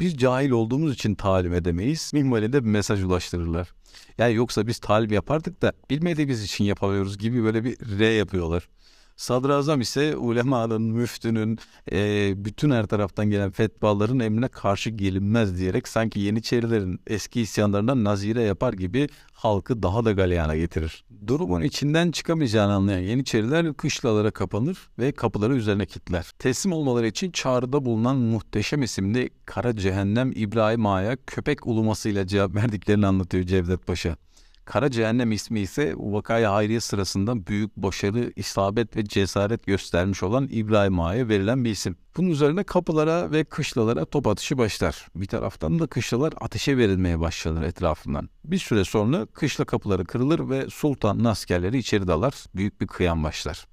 Biz 0.00 0.16
cahil 0.16 0.50
olduğumuz 0.50 0.94
için 0.94 1.14
talim 1.14 1.54
edemeyiz. 1.54 2.10
Minvalinde 2.14 2.64
bir 2.64 2.68
mesaj 2.68 3.02
ulaştırırlar. 3.02 3.74
Yani 4.18 4.34
yoksa 4.34 4.66
biz 4.66 4.78
talim 4.78 5.12
yapardık 5.12 5.62
da 5.62 5.72
bilmediğimiz 5.90 6.44
için 6.44 6.64
yapamıyoruz 6.64 7.18
gibi 7.18 7.44
böyle 7.44 7.64
bir 7.64 7.98
R 7.98 8.04
yapıyorlar. 8.04 8.68
Sadrazam 9.16 9.80
ise 9.80 10.16
ulemanın, 10.16 10.82
müftünün, 10.82 11.58
e, 11.92 12.32
bütün 12.44 12.70
her 12.70 12.86
taraftan 12.86 13.30
gelen 13.30 13.50
fetvaların 13.50 14.20
emrine 14.20 14.48
karşı 14.48 14.90
gelinmez 14.90 15.58
diyerek 15.58 15.88
sanki 15.88 16.20
Yeniçerilerin 16.20 17.00
eski 17.06 17.40
isyanlarından 17.40 18.04
nazire 18.04 18.42
yapar 18.42 18.72
gibi 18.72 19.08
halkı 19.32 19.82
daha 19.82 20.04
da 20.04 20.12
galeyana 20.12 20.56
getirir. 20.56 21.04
Durumun 21.26 21.62
içinden 21.62 22.10
çıkamayacağını 22.10 22.72
anlayan 22.72 23.00
Yeniçeriler 23.00 23.74
kışlalara 23.74 24.30
kapanır 24.30 24.78
ve 24.98 25.12
kapıları 25.12 25.56
üzerine 25.56 25.86
kilitler. 25.86 26.32
Teslim 26.38 26.72
olmaları 26.72 27.06
için 27.06 27.30
çağrıda 27.30 27.84
bulunan 27.84 28.16
muhteşem 28.16 28.82
isimli 28.82 29.30
Kara 29.46 29.76
Cehennem 29.76 30.32
İbrahim 30.34 30.86
Ağa'ya 30.86 31.16
köpek 31.26 31.66
ulumasıyla 31.66 32.26
cevap 32.26 32.54
verdiklerini 32.54 33.06
anlatıyor 33.06 33.44
Cevdet 33.44 33.86
Paşa. 33.86 34.16
Kara 34.64 34.90
Cehennem 34.90 35.32
ismi 35.32 35.60
ise 35.60 35.94
vakaya 35.96 36.52
hayriye 36.52 36.80
sırasında 36.80 37.46
büyük 37.46 37.76
başarı, 37.76 38.32
isabet 38.36 38.96
ve 38.96 39.04
cesaret 39.04 39.66
göstermiş 39.66 40.22
olan 40.22 40.48
İbrahim 40.50 41.00
Ağa'ya 41.00 41.28
verilen 41.28 41.64
bir 41.64 41.70
isim. 41.70 41.96
Bunun 42.16 42.30
üzerine 42.30 42.64
kapılara 42.64 43.30
ve 43.30 43.44
kışlalara 43.44 44.04
top 44.04 44.26
atışı 44.26 44.58
başlar. 44.58 45.06
Bir 45.16 45.26
taraftan 45.26 45.78
da 45.78 45.86
kışlalar 45.86 46.34
ateşe 46.40 46.76
verilmeye 46.76 47.20
başlanır 47.20 47.62
etrafından. 47.62 48.28
Bir 48.44 48.58
süre 48.58 48.84
sonra 48.84 49.26
kışla 49.26 49.64
kapıları 49.64 50.04
kırılır 50.04 50.50
ve 50.50 50.70
sultanın 50.70 51.24
askerleri 51.24 51.78
içeri 51.78 52.06
dalar. 52.06 52.34
Büyük 52.54 52.80
bir 52.80 52.86
kıyam 52.86 53.24
başlar. 53.24 53.66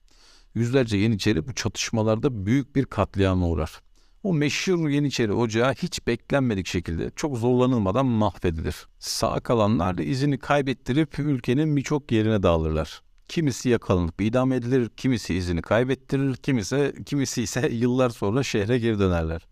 Yüzlerce 0.56 0.98
Yeniçeri 0.98 1.48
bu 1.48 1.56
çatışmalarda 1.56 2.46
büyük 2.46 2.76
bir 2.76 2.86
katliama 2.86 3.48
uğrar. 3.48 3.82
O 4.24 4.34
meşhur 4.34 4.90
Yeniçeri 4.90 5.34
Ocağı 5.34 5.74
hiç 5.74 6.08
beklenmedik 6.08 6.68
şekilde 6.68 7.12
çok 7.16 7.38
zorlanılmadan 7.38 8.06
mahvedilir. 8.06 8.88
Sağ 9.00 9.40
kalanlar 9.40 9.98
da 9.98 10.04
izini 10.04 10.38
kaybettirip 10.38 11.20
ülkenin 11.20 11.76
birçok 11.76 12.12
yerine 12.12 12.44
dağılırlar. 12.44 13.02
Kimisi 13.28 13.70
yakalanıp 13.70 14.22
idam 14.22 14.52
edilir, 14.52 14.90
kimisi 14.98 15.36
izini 15.36 15.62
kaybettirir, 15.62 16.36
kimisi, 16.36 16.94
kimisi 17.06 17.44
ise 17.44 17.70
yıllar 17.72 18.10
sonra 18.10 18.44
şehre 18.44 18.80
geri 18.80 19.00
dönerler. 19.00 19.48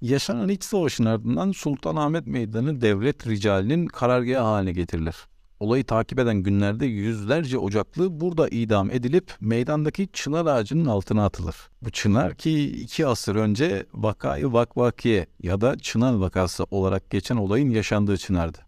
Yaşanan 0.00 0.48
iç 0.48 0.64
savaşın 0.64 1.04
ardından 1.04 1.52
Sultanahmet 1.52 2.26
Meydanı 2.26 2.80
devlet 2.80 3.26
ricalinin 3.26 3.86
karargahı 3.86 4.44
haline 4.44 4.72
getirilir. 4.72 5.16
Olayı 5.60 5.84
takip 5.84 6.18
eden 6.18 6.36
günlerde 6.36 6.86
yüzlerce 6.86 7.58
ocaklı 7.58 8.20
burada 8.20 8.48
idam 8.48 8.90
edilip 8.90 9.32
meydandaki 9.40 10.08
çınar 10.12 10.46
ağacının 10.46 10.86
altına 10.86 11.24
atılır. 11.24 11.56
Bu 11.82 11.90
çınar 11.90 12.34
ki 12.34 12.70
iki 12.70 13.06
asır 13.06 13.36
önce 13.36 13.86
vakayı 13.94 14.52
vakvakiye 14.52 15.26
ya 15.42 15.60
da 15.60 15.78
çınar 15.78 16.14
vakası 16.14 16.64
olarak 16.70 17.10
geçen 17.10 17.36
olayın 17.36 17.70
yaşandığı 17.70 18.16
çınardı. 18.16 18.58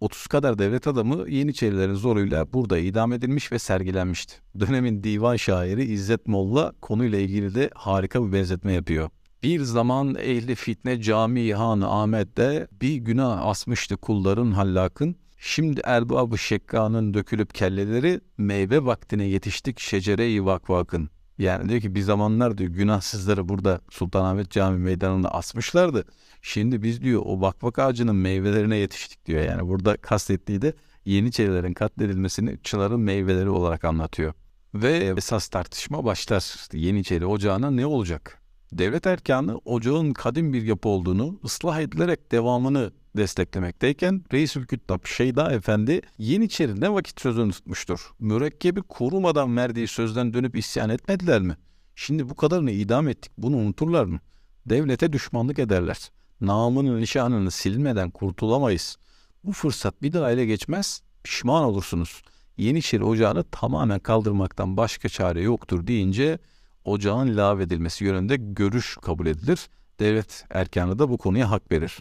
30 0.00 0.26
kadar 0.26 0.58
devlet 0.58 0.86
adamı 0.86 1.30
Yeniçerilerin 1.30 1.94
zoruyla 1.94 2.52
burada 2.52 2.78
idam 2.78 3.12
edilmiş 3.12 3.52
ve 3.52 3.58
sergilenmişti. 3.58 4.34
Dönemin 4.60 5.04
divan 5.04 5.36
şairi 5.36 5.84
İzzet 5.84 6.26
Molla 6.26 6.72
konuyla 6.80 7.18
ilgili 7.18 7.54
de 7.54 7.70
harika 7.74 8.26
bir 8.26 8.32
benzetme 8.32 8.72
yapıyor. 8.72 9.10
Bir 9.42 9.60
zaman 9.60 10.14
ehli 10.14 10.54
fitne 10.54 11.02
cami 11.02 11.54
han 11.54 11.80
Ahmet'te 11.80 12.68
bir 12.82 12.96
günah 12.96 13.46
asmıştı 13.46 13.96
kulların 13.96 14.52
hallakın. 14.52 15.16
Şimdi 15.38 15.80
erbab-ı 15.84 16.38
şekkanın 16.38 17.14
dökülüp 17.14 17.54
kelleleri 17.54 18.20
meyve 18.38 18.84
vaktine 18.84 19.24
yetiştik 19.24 19.80
şecere-i 19.80 20.44
vakvakın. 20.44 21.10
Yani 21.38 21.68
diyor 21.68 21.80
ki 21.80 21.94
bir 21.94 22.00
zamanlar 22.00 22.58
diyor 22.58 22.70
günahsızları 22.70 23.48
burada 23.48 23.80
Sultanahmet 23.90 24.50
Camii 24.50 24.78
meydanında 24.78 25.34
asmışlardı. 25.34 26.04
Şimdi 26.42 26.82
biz 26.82 27.02
diyor 27.02 27.22
o 27.24 27.40
vakvak 27.40 27.78
ağacının 27.78 28.16
meyvelerine 28.16 28.76
yetiştik 28.76 29.26
diyor. 29.26 29.42
Yani 29.42 29.68
burada 29.68 29.96
kastettiği 29.96 30.62
de 30.62 30.74
Yeniçerilerin 31.08 31.74
katledilmesini 31.74 32.58
çınarın 32.62 33.00
meyveleri 33.00 33.48
olarak 33.48 33.84
anlatıyor. 33.84 34.32
Ve 34.74 35.14
esas 35.16 35.48
tartışma 35.48 36.04
başlar. 36.04 36.68
Yeniçeri 36.72 37.26
ocağına 37.26 37.70
ne 37.70 37.86
olacak? 37.86 38.42
Devlet 38.72 39.06
erkanı 39.06 39.58
ocağın 39.64 40.12
kadim 40.12 40.52
bir 40.52 40.62
yapı 40.62 40.88
olduğunu, 40.88 41.40
ıslah 41.44 41.80
edilerek 41.80 42.32
devamını 42.32 42.92
desteklemekteyken 43.16 44.24
Reisül 44.32 44.66
Küttab 44.66 45.06
Şeyda 45.06 45.52
Efendi 45.52 46.00
Yeniçeri 46.18 46.80
ne 46.80 46.92
vakit 46.92 47.20
sözünü 47.20 47.52
tutmuştur. 47.52 48.10
Mürekkebi 48.18 48.82
korumadan 48.82 49.56
verdiği 49.56 49.88
sözden 49.88 50.34
dönüp 50.34 50.56
isyan 50.56 50.90
etmediler 50.90 51.40
mi? 51.40 51.56
Şimdi 51.94 52.28
bu 52.28 52.34
kadarını 52.34 52.70
idam 52.70 53.08
ettik 53.08 53.32
bunu 53.38 53.56
unuturlar 53.56 54.04
mı? 54.04 54.20
Devlete 54.66 55.12
düşmanlık 55.12 55.58
ederler. 55.58 56.10
Namının 56.40 57.00
nişanını 57.00 57.50
silmeden 57.50 58.10
kurtulamayız. 58.10 58.96
Bu 59.44 59.52
fırsat 59.52 60.02
bir 60.02 60.12
daha 60.12 60.32
ele 60.32 60.46
geçmez, 60.46 61.02
pişman 61.24 61.64
olursunuz. 61.64 62.22
Yeniçeri 62.56 63.04
Ocağı'nı 63.04 63.44
tamamen 63.44 63.98
kaldırmaktan 63.98 64.76
başka 64.76 65.08
çare 65.08 65.42
yoktur 65.42 65.86
deyince 65.86 66.38
ocağın 66.84 67.36
lağvedilmesi 67.36 68.04
yönünde 68.04 68.36
görüş 68.36 68.96
kabul 69.02 69.26
edilir. 69.26 69.68
Devlet 70.00 70.44
erkanı 70.50 70.98
da 70.98 71.10
bu 71.10 71.18
konuya 71.18 71.50
hak 71.50 71.72
verir. 71.72 71.98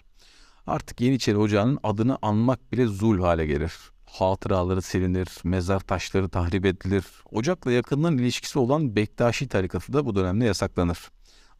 Artık 0.68 1.02
Yeniçeri 1.02 1.38
Ocağı'nın 1.38 1.80
adını 1.84 2.18
anmak 2.22 2.72
bile 2.72 2.88
zul 2.88 3.20
hale 3.20 3.46
gelir. 3.46 3.74
Hatıraları 4.06 4.82
silinir, 4.82 5.28
mezar 5.44 5.80
taşları 5.80 6.30
tahrip 6.30 6.66
edilir. 6.66 7.06
Ocak'la 7.32 7.72
yakından 7.72 8.18
ilişkisi 8.18 8.60
olan 8.60 8.96
Bektaşi 8.96 9.48
tarikatı 9.48 9.94
da 9.94 10.06
bu 10.06 10.16
dönemde 10.16 10.46
yasaklanır. 10.46 11.00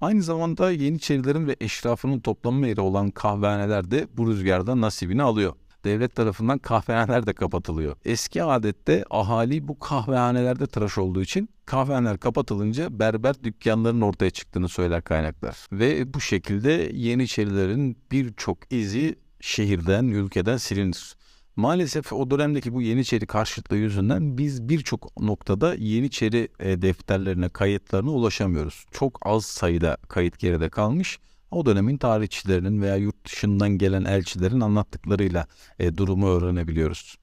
Aynı 0.02 0.24
zamanda 0.24 0.72
Yeniçerilerin 0.72 1.48
ve 1.48 1.56
eşrafının 1.62 2.20
toplanma 2.20 2.68
yeri 2.68 2.82
olan 2.82 3.12
kahvehaneler 3.12 3.92
de 3.92 4.08
bu 4.18 4.28
rüzgarda 4.28 4.82
nasibini 4.82 5.24
alıyor. 5.24 5.54
Devlet 5.84 6.16
tarafından 6.16 6.58
kahvehaneler 6.58 7.26
de 7.28 7.34
kapatılıyor. 7.34 7.96
Eski 8.06 8.44
adette 8.44 9.06
ahali 9.10 9.68
bu 9.68 9.80
kahvehanelerde 9.80 10.68
tıraş 10.68 10.98
olduğu 10.98 11.22
için 11.22 11.50
kahvehaneler 11.66 12.18
kapatılınca 12.18 13.00
berber 13.00 13.44
dükkanlarının 13.44 14.02
ortaya 14.02 14.30
çıktığını 14.30 14.70
söyler 14.70 15.04
kaynaklar. 15.04 15.68
Ve 15.72 16.14
bu 16.14 16.22
şekilde 16.22 16.92
Yeniçerilerin 16.94 17.98
birçok 18.12 18.58
izi 18.74 19.16
şehirden, 19.42 20.06
ülkeden 20.08 20.58
silinir. 20.58 21.18
Maalesef 21.56 22.14
o 22.14 22.32
dönemdeki 22.32 22.74
bu 22.74 22.82
Yeniçeri 22.82 23.26
karşıtlığı 23.26 23.78
yüzünden 23.78 24.38
biz 24.38 24.70
birçok 24.70 25.22
noktada 25.22 25.76
Yeniçeri 25.76 26.50
e, 26.60 26.82
defterlerine, 26.82 27.50
kayıtlarına 27.50 28.12
ulaşamıyoruz. 28.12 28.86
Çok 28.92 29.20
az 29.22 29.46
sayıda 29.46 29.98
kayıt 30.08 30.40
geride 30.40 30.70
kalmış. 30.70 31.20
O 31.52 31.66
dönemin 31.66 31.98
tarihçilerinin 31.98 32.82
veya 32.82 32.96
yurt 32.96 33.26
dışından 33.26 33.70
gelen 33.70 34.06
elçilerin 34.06 34.60
anlattıklarıyla 34.60 35.48
e, 35.80 35.98
durumu 35.98 36.28
öğrenebiliyoruz. 36.28 37.16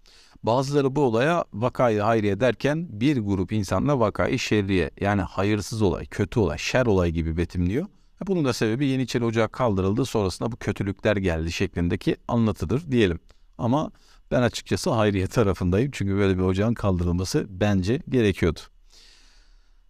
Bazıları 0.43 0.97
bu 0.97 1.01
olaya 1.01 1.45
vakayı 1.53 2.01
hayriye 2.01 2.41
derken 2.41 2.87
bir 2.91 3.17
grup 3.17 3.53
insanla 3.53 4.01
vakayı 4.01 4.39
şerriye 4.39 4.91
yani 5.01 5.23
hayırsız 5.23 5.83
olay, 5.83 6.07
kötü 6.07 6.41
olay, 6.41 6.59
şer 6.59 6.87
olay 6.87 7.11
gibi 7.11 7.37
betimliyor. 7.37 7.87
Bunun 8.27 8.45
da 8.45 8.53
sebebi 8.53 8.87
Yeniçeri 8.87 9.25
Ocağı 9.25 9.49
kaldırıldı 9.49 10.05
sonrasında 10.05 10.53
bu 10.53 10.57
kötülükler 10.57 11.17
geldi 11.17 11.53
şeklindeki 11.53 12.17
anlatıdır 12.29 12.91
diyelim. 12.91 13.19
Ama 13.59 13.91
ben 14.31 14.43
açıkçası 14.43 14.91
hayriye 14.91 15.27
tarafındayım 15.27 15.91
çünkü 15.91 16.15
böyle 16.17 16.39
bir 16.39 16.43
ocağın 16.43 16.75
kaldırılması 16.75 17.47
bence 17.49 18.03
gerekiyordu. 18.09 18.61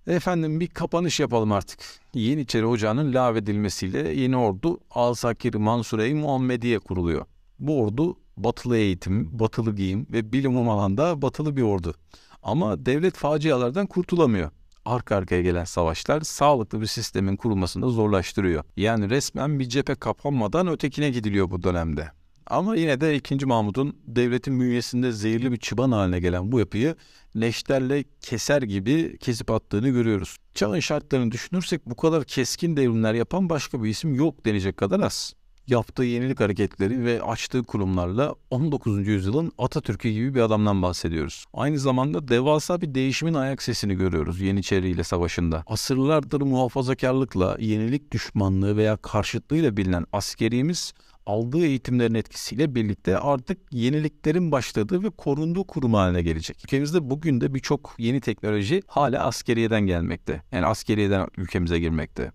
Efendim 0.06 0.60
bir 0.60 0.66
kapanış 0.66 1.20
yapalım 1.20 1.52
artık. 1.52 1.80
Yeniçeri 2.14 2.66
Ocağı'nın 2.66 3.14
lağvedilmesiyle 3.14 4.08
yeni 4.08 4.36
ordu 4.36 4.80
Alsakir 4.90 5.54
Mansure-i 5.54 6.14
Muhammediye 6.14 6.78
kuruluyor. 6.78 7.26
Bu 7.58 7.82
ordu 7.82 8.16
batılı 8.36 8.76
eğitim, 8.76 9.38
batılı 9.38 9.76
giyim 9.76 10.06
ve 10.12 10.32
bilim 10.32 10.68
alanda 10.68 11.22
batılı 11.22 11.56
bir 11.56 11.62
ordu. 11.62 11.94
Ama 12.42 12.86
devlet 12.86 13.14
facialardan 13.14 13.86
kurtulamıyor. 13.86 14.50
Arka 14.84 15.16
arkaya 15.16 15.42
gelen 15.42 15.64
savaşlar 15.64 16.20
sağlıklı 16.20 16.80
bir 16.80 16.86
sistemin 16.86 17.36
kurulmasını 17.36 17.90
zorlaştırıyor. 17.90 18.64
Yani 18.76 19.10
resmen 19.10 19.58
bir 19.58 19.68
cephe 19.68 19.94
kapanmadan 19.94 20.68
ötekine 20.68 21.10
gidiliyor 21.10 21.50
bu 21.50 21.62
dönemde. 21.62 22.10
Ama 22.46 22.76
yine 22.76 23.00
de 23.00 23.16
2. 23.16 23.46
Mahmut'un 23.46 23.96
devletin 24.06 24.60
bünyesinde 24.60 25.12
zehirli 25.12 25.52
bir 25.52 25.56
çıban 25.56 25.92
haline 25.92 26.20
gelen 26.20 26.52
bu 26.52 26.58
yapıyı 26.58 26.96
neşterle 27.34 28.04
keser 28.20 28.62
gibi 28.62 29.18
kesip 29.18 29.50
attığını 29.50 29.88
görüyoruz. 29.88 30.36
Çağın 30.54 30.80
şartlarını 30.80 31.32
düşünürsek 31.32 31.86
bu 31.86 31.96
kadar 31.96 32.24
keskin 32.24 32.76
devrimler 32.76 33.14
yapan 33.14 33.48
başka 33.48 33.82
bir 33.82 33.88
isim 33.88 34.14
yok 34.14 34.46
denecek 34.46 34.76
kadar 34.76 35.00
az. 35.00 35.34
Yaptığı 35.66 36.04
yenilik 36.04 36.40
hareketleri 36.40 37.04
ve 37.04 37.22
açtığı 37.22 37.62
kurumlarla 37.62 38.34
19. 38.50 39.08
yüzyılın 39.08 39.52
Atatürk'ü 39.58 40.08
gibi 40.10 40.34
bir 40.34 40.40
adamdan 40.40 40.82
bahsediyoruz. 40.82 41.44
Aynı 41.52 41.78
zamanda 41.78 42.28
devasa 42.28 42.80
bir 42.80 42.94
değişimin 42.94 43.34
ayak 43.34 43.62
sesini 43.62 43.94
görüyoruz 43.94 44.40
Yeniçeri 44.40 44.88
ile 44.88 45.04
savaşında. 45.04 45.62
Asırlardır 45.66 46.40
muhafazakarlıkla, 46.40 47.56
yenilik 47.60 48.12
düşmanlığı 48.12 48.76
veya 48.76 48.96
karşıtlığıyla 48.96 49.76
bilinen 49.76 50.06
askerimiz 50.12 50.94
aldığı 51.26 51.66
eğitimlerin 51.66 52.14
etkisiyle 52.14 52.74
birlikte 52.74 53.18
artık 53.18 53.58
yeniliklerin 53.70 54.52
başladığı 54.52 55.02
ve 55.02 55.10
korunduğu 55.10 55.64
kurum 55.64 55.94
haline 55.94 56.22
gelecek. 56.22 56.64
Ülkemizde 56.64 57.10
bugün 57.10 57.40
de 57.40 57.54
birçok 57.54 57.94
yeni 57.98 58.20
teknoloji 58.20 58.82
hala 58.86 59.24
askeriyeden 59.24 59.80
gelmekte. 59.80 60.42
Yani 60.52 60.66
askeriyeden 60.66 61.28
ülkemize 61.36 61.78
girmekte. 61.78 62.32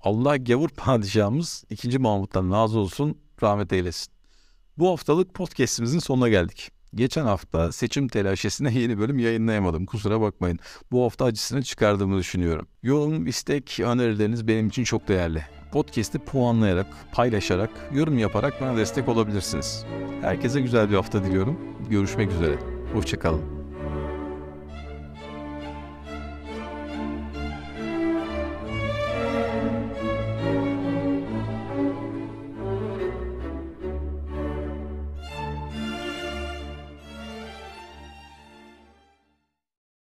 Allah 0.00 0.36
gavur 0.36 0.68
padişahımız 0.76 1.64
2. 1.70 1.98
Mahmut'tan 1.98 2.50
razı 2.52 2.78
olsun, 2.78 3.18
rahmet 3.42 3.72
eylesin. 3.72 4.12
Bu 4.78 4.88
haftalık 4.90 5.34
podcast'imizin 5.34 5.98
sonuna 5.98 6.28
geldik. 6.28 6.70
Geçen 6.94 7.24
hafta 7.24 7.72
seçim 7.72 8.08
telaşesine 8.08 8.74
yeni 8.78 8.98
bölüm 8.98 9.18
yayınlayamadım. 9.18 9.86
Kusura 9.86 10.20
bakmayın. 10.20 10.58
Bu 10.92 11.04
hafta 11.04 11.24
acısını 11.24 11.62
çıkardığımı 11.62 12.18
düşünüyorum. 12.18 12.66
Yorum, 12.82 13.26
istek, 13.26 13.80
önerileriniz 13.80 14.48
benim 14.48 14.68
için 14.68 14.84
çok 14.84 15.08
değerli. 15.08 15.55
Podcast'i 15.72 16.18
puanlayarak, 16.18 16.86
paylaşarak, 17.12 17.70
yorum 17.92 18.18
yaparak 18.18 18.60
bana 18.60 18.76
destek 18.76 19.08
olabilirsiniz. 19.08 19.84
Herkese 20.22 20.60
güzel 20.60 20.90
bir 20.90 20.94
hafta 20.94 21.24
diliyorum. 21.24 21.60
Görüşmek 21.90 22.32
üzere. 22.32 22.56
Hoşçakalın. 22.92 23.55